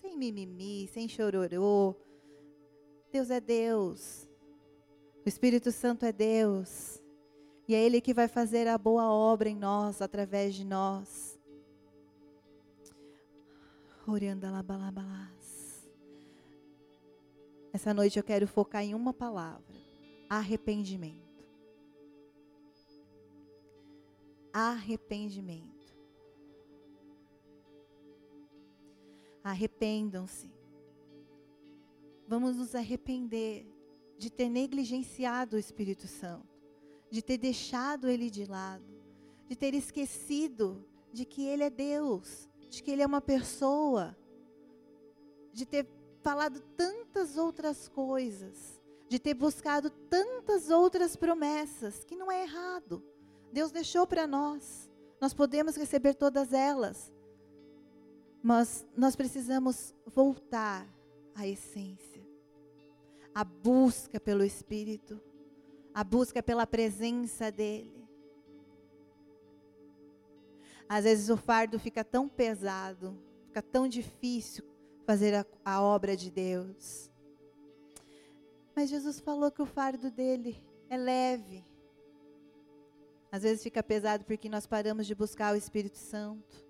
Sem 0.00 0.18
mimimi, 0.18 0.88
sem 0.88 1.08
chororô. 1.08 1.94
Deus 3.12 3.30
é 3.30 3.40
Deus. 3.40 4.28
O 5.24 5.28
Espírito 5.28 5.70
Santo 5.70 6.04
é 6.04 6.12
Deus. 6.12 7.00
E 7.68 7.74
é 7.74 7.82
Ele 7.82 8.00
que 8.00 8.12
vai 8.12 8.26
fazer 8.26 8.66
a 8.66 8.76
boa 8.76 9.08
obra 9.08 9.48
em 9.48 9.54
nós, 9.54 10.02
através 10.02 10.54
de 10.54 10.64
nós. 10.64 11.38
Essa 17.72 17.94
noite 17.94 18.18
eu 18.18 18.24
quero 18.24 18.48
focar 18.48 18.82
em 18.82 18.94
uma 18.94 19.12
palavra: 19.12 19.76
arrependimento. 20.28 21.29
Arrependimento. 24.52 25.94
Arrependam-se. 29.42 30.50
Vamos 32.26 32.56
nos 32.56 32.74
arrepender 32.74 33.66
de 34.18 34.30
ter 34.30 34.48
negligenciado 34.48 35.56
o 35.56 35.58
Espírito 35.58 36.06
Santo, 36.06 36.46
de 37.10 37.22
ter 37.22 37.38
deixado 37.38 38.08
ele 38.08 38.30
de 38.30 38.44
lado, 38.44 38.84
de 39.48 39.56
ter 39.56 39.74
esquecido 39.74 40.86
de 41.12 41.24
que 41.24 41.44
ele 41.44 41.64
é 41.64 41.70
Deus, 41.70 42.48
de 42.68 42.82
que 42.82 42.90
ele 42.90 43.02
é 43.02 43.06
uma 43.06 43.20
pessoa, 43.20 44.16
de 45.52 45.66
ter 45.66 45.88
falado 46.22 46.60
tantas 46.76 47.36
outras 47.36 47.88
coisas, 47.88 48.80
de 49.08 49.18
ter 49.18 49.34
buscado 49.34 49.90
tantas 49.90 50.70
outras 50.70 51.16
promessas, 51.16 52.04
que 52.04 52.14
não 52.14 52.30
é 52.30 52.42
errado. 52.42 53.02
Deus 53.52 53.70
deixou 53.70 54.06
para 54.06 54.26
nós. 54.26 54.90
Nós 55.20 55.34
podemos 55.34 55.76
receber 55.76 56.14
todas 56.14 56.52
elas. 56.52 57.12
Mas 58.42 58.86
nós 58.96 59.14
precisamos 59.14 59.94
voltar 60.06 60.86
à 61.34 61.46
essência. 61.46 62.26
A 63.34 63.44
busca 63.44 64.18
pelo 64.18 64.42
Espírito, 64.42 65.20
a 65.94 66.02
busca 66.02 66.42
pela 66.42 66.66
presença 66.66 67.50
dEle. 67.50 68.08
Às 70.88 71.04
vezes 71.04 71.28
o 71.28 71.36
fardo 71.36 71.78
fica 71.78 72.02
tão 72.02 72.28
pesado, 72.28 73.16
fica 73.46 73.62
tão 73.62 73.86
difícil 73.86 74.64
fazer 75.06 75.34
a, 75.34 75.46
a 75.64 75.80
obra 75.80 76.16
de 76.16 76.30
Deus. 76.30 77.10
Mas 78.74 78.90
Jesus 78.90 79.20
falou 79.20 79.50
que 79.50 79.62
o 79.62 79.66
fardo 79.66 80.10
dele 80.10 80.60
é 80.88 80.96
leve. 80.96 81.64
Às 83.32 83.42
vezes 83.42 83.62
fica 83.62 83.82
pesado 83.82 84.24
porque 84.24 84.48
nós 84.48 84.66
paramos 84.66 85.06
de 85.06 85.14
buscar 85.14 85.54
o 85.54 85.56
Espírito 85.56 85.98
Santo. 85.98 86.64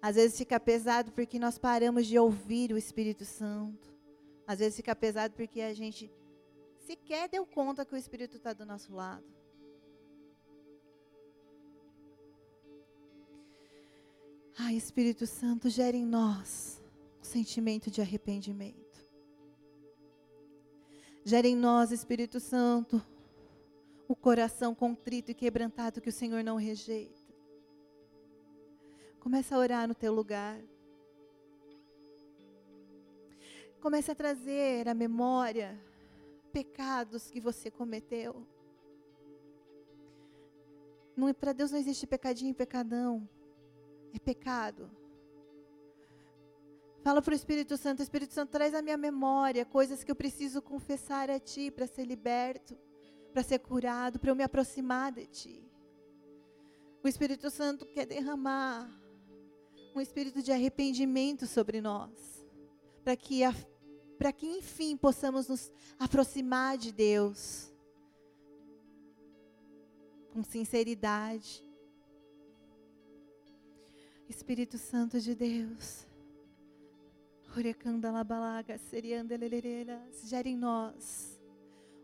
Às 0.00 0.16
vezes 0.16 0.36
fica 0.36 0.58
pesado 0.58 1.12
porque 1.12 1.38
nós 1.38 1.56
paramos 1.58 2.06
de 2.06 2.18
ouvir 2.18 2.72
o 2.72 2.78
Espírito 2.78 3.24
Santo. 3.24 3.94
Às 4.46 4.58
vezes 4.58 4.76
fica 4.76 4.94
pesado 4.94 5.34
porque 5.34 5.60
a 5.60 5.72
gente 5.72 6.10
sequer 6.86 7.28
deu 7.28 7.46
conta 7.46 7.84
que 7.84 7.94
o 7.94 7.96
Espírito 7.96 8.36
está 8.36 8.52
do 8.52 8.66
nosso 8.66 8.92
lado. 8.92 9.24
Ai, 14.58 14.74
Espírito 14.74 15.26
Santo, 15.26 15.70
gere 15.70 15.96
em 15.96 16.04
nós 16.04 16.82
o 17.22 17.24
sentimento 17.24 17.90
de 17.90 18.00
arrependimento. 18.00 19.00
Gere 21.24 21.48
em 21.48 21.56
nós, 21.56 21.92
Espírito 21.92 22.40
Santo, 22.40 23.00
o 24.08 24.16
coração 24.16 24.74
contrito 24.74 25.30
e 25.30 25.34
quebrantado 25.34 26.00
que 26.00 26.08
o 26.08 26.12
Senhor 26.12 26.42
não 26.42 26.56
rejeita. 26.56 27.20
Começa 29.20 29.54
a 29.54 29.58
orar 29.58 29.86
no 29.86 29.94
teu 29.94 30.12
lugar. 30.12 30.60
Comece 33.80 34.10
a 34.10 34.14
trazer 34.14 34.88
à 34.88 34.94
memória 34.94 35.80
pecados 36.52 37.30
que 37.30 37.40
você 37.40 37.70
cometeu. 37.70 38.46
É 41.28 41.32
para 41.32 41.52
Deus 41.52 41.70
não 41.70 41.78
existe 41.78 42.06
pecadinho 42.06 42.50
e 42.50 42.54
pecadão. 42.54 43.28
É 44.14 44.18
pecado. 44.18 44.90
Fala 47.02 47.20
para 47.20 47.32
o 47.32 47.34
Espírito 47.34 47.76
Santo, 47.76 48.02
Espírito 48.02 48.32
Santo, 48.32 48.50
traz 48.50 48.74
à 48.74 48.82
minha 48.82 48.96
memória 48.96 49.64
coisas 49.64 50.04
que 50.04 50.10
eu 50.10 50.16
preciso 50.16 50.62
confessar 50.62 51.30
a 51.30 51.38
Ti 51.38 51.70
para 51.70 51.86
ser 51.86 52.04
liberto 52.04 52.76
para 53.32 53.42
ser 53.42 53.58
curado, 53.58 54.18
para 54.18 54.30
eu 54.30 54.36
me 54.36 54.42
aproximar 54.44 55.10
de 55.10 55.26
Ti. 55.26 55.72
O 57.02 57.08
Espírito 57.08 57.50
Santo 57.50 57.84
quer 57.86 58.06
derramar 58.06 58.88
um 59.94 60.00
espírito 60.00 60.42
de 60.42 60.52
arrependimento 60.52 61.46
sobre 61.46 61.80
nós, 61.80 62.46
para 63.02 63.16
que, 63.16 63.40
para 64.16 64.32
que 64.32 64.46
enfim 64.46 64.96
possamos 64.96 65.48
nos 65.48 65.72
aproximar 65.98 66.78
de 66.78 66.92
Deus 66.92 67.72
com 70.32 70.42
sinceridade. 70.42 71.62
Espírito 74.28 74.78
Santo 74.78 75.20
de 75.20 75.34
Deus, 75.34 76.06
Gere 80.24 80.50
em 80.50 80.56
nós 80.56 81.31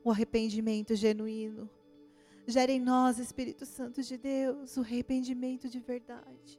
o 0.08 0.10
arrependimento 0.10 0.94
genuíno. 0.94 1.68
Gere 2.46 2.72
em 2.72 2.80
nós, 2.80 3.18
Espírito 3.18 3.66
Santo 3.66 4.02
de 4.02 4.16
Deus, 4.16 4.76
o 4.78 4.80
arrependimento 4.80 5.68
de 5.68 5.78
verdade. 5.80 6.58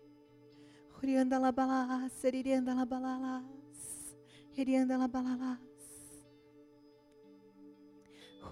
Orianda 1.02 1.40
la 1.40 1.52
balá, 1.52 2.08
seririanda 2.10 2.76
la 2.76 2.86
balalás, 2.86 4.16
herianda 4.56 4.98
la 4.98 5.08
balalás. 5.08 5.60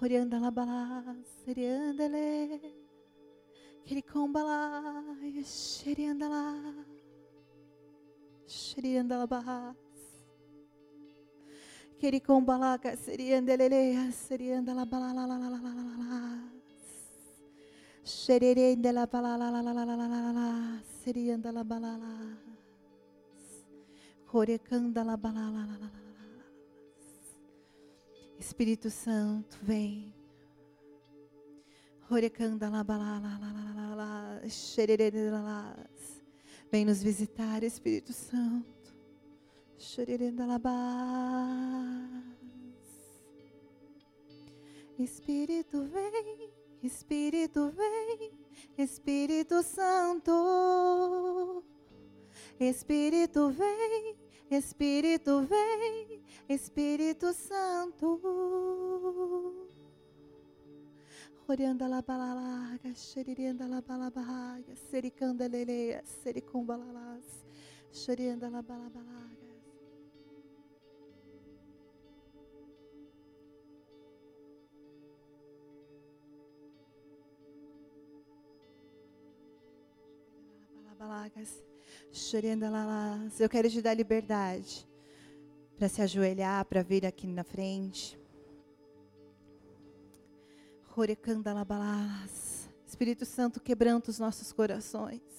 Orianda 0.01 0.39
la 0.39 0.49
balá, 0.49 1.15
serianda 1.45 2.07
le, 2.07 2.59
kericombalá, 3.83 5.15
xerianda 5.43 6.27
lá, 6.27 6.85
xerianda 8.47 9.17
la 9.17 9.27
serianda 21.03 21.51
la 21.51 21.63
balalá. 21.63 22.37
Corecanda 24.27 25.03
la 25.03 25.17
balalá. 25.17 25.91
Espírito 28.39 28.89
Santo, 28.89 29.57
vem. 29.63 30.13
Vem 36.71 36.85
nos 36.85 37.01
visitar, 37.01 37.63
Espírito 37.63 38.13
Santo. 38.13 38.76
Espírito 44.97 45.83
vem. 45.85 46.57
Espírito 46.81 47.71
vem, 47.71 48.31
Espírito 48.77 49.63
Santo. 49.63 51.63
Espírito 52.59 53.49
vem, 53.49 54.15
Espírito 54.49 55.41
vem, 55.41 56.23
Espírito 56.47 57.33
Santo. 57.33 58.21
Orianda 61.47 61.87
la 61.87 62.01
balalaga, 62.01 62.93
xeririanda 62.93 63.67
la 63.67 63.81
balabaga, 63.81 64.75
sericanda 64.89 65.47
leleia, 65.47 66.03
sericumbalalás, 66.05 67.45
xerianda 67.91 68.49
la 68.49 68.61
balabalaga. 68.61 69.36
Eu 83.39 83.49
quero 83.49 83.69
te 83.69 83.81
dar 83.81 83.93
liberdade 83.93 84.87
para 85.77 85.87
se 85.87 86.01
ajoelhar, 86.01 86.65
para 86.65 86.81
vir 86.81 87.05
aqui 87.05 87.27
na 87.27 87.43
frente. 87.43 88.19
Espírito 92.85 93.25
Santo, 93.25 93.59
quebranta 93.59 94.09
os 94.09 94.17
nossos 94.17 94.51
corações. 94.51 95.21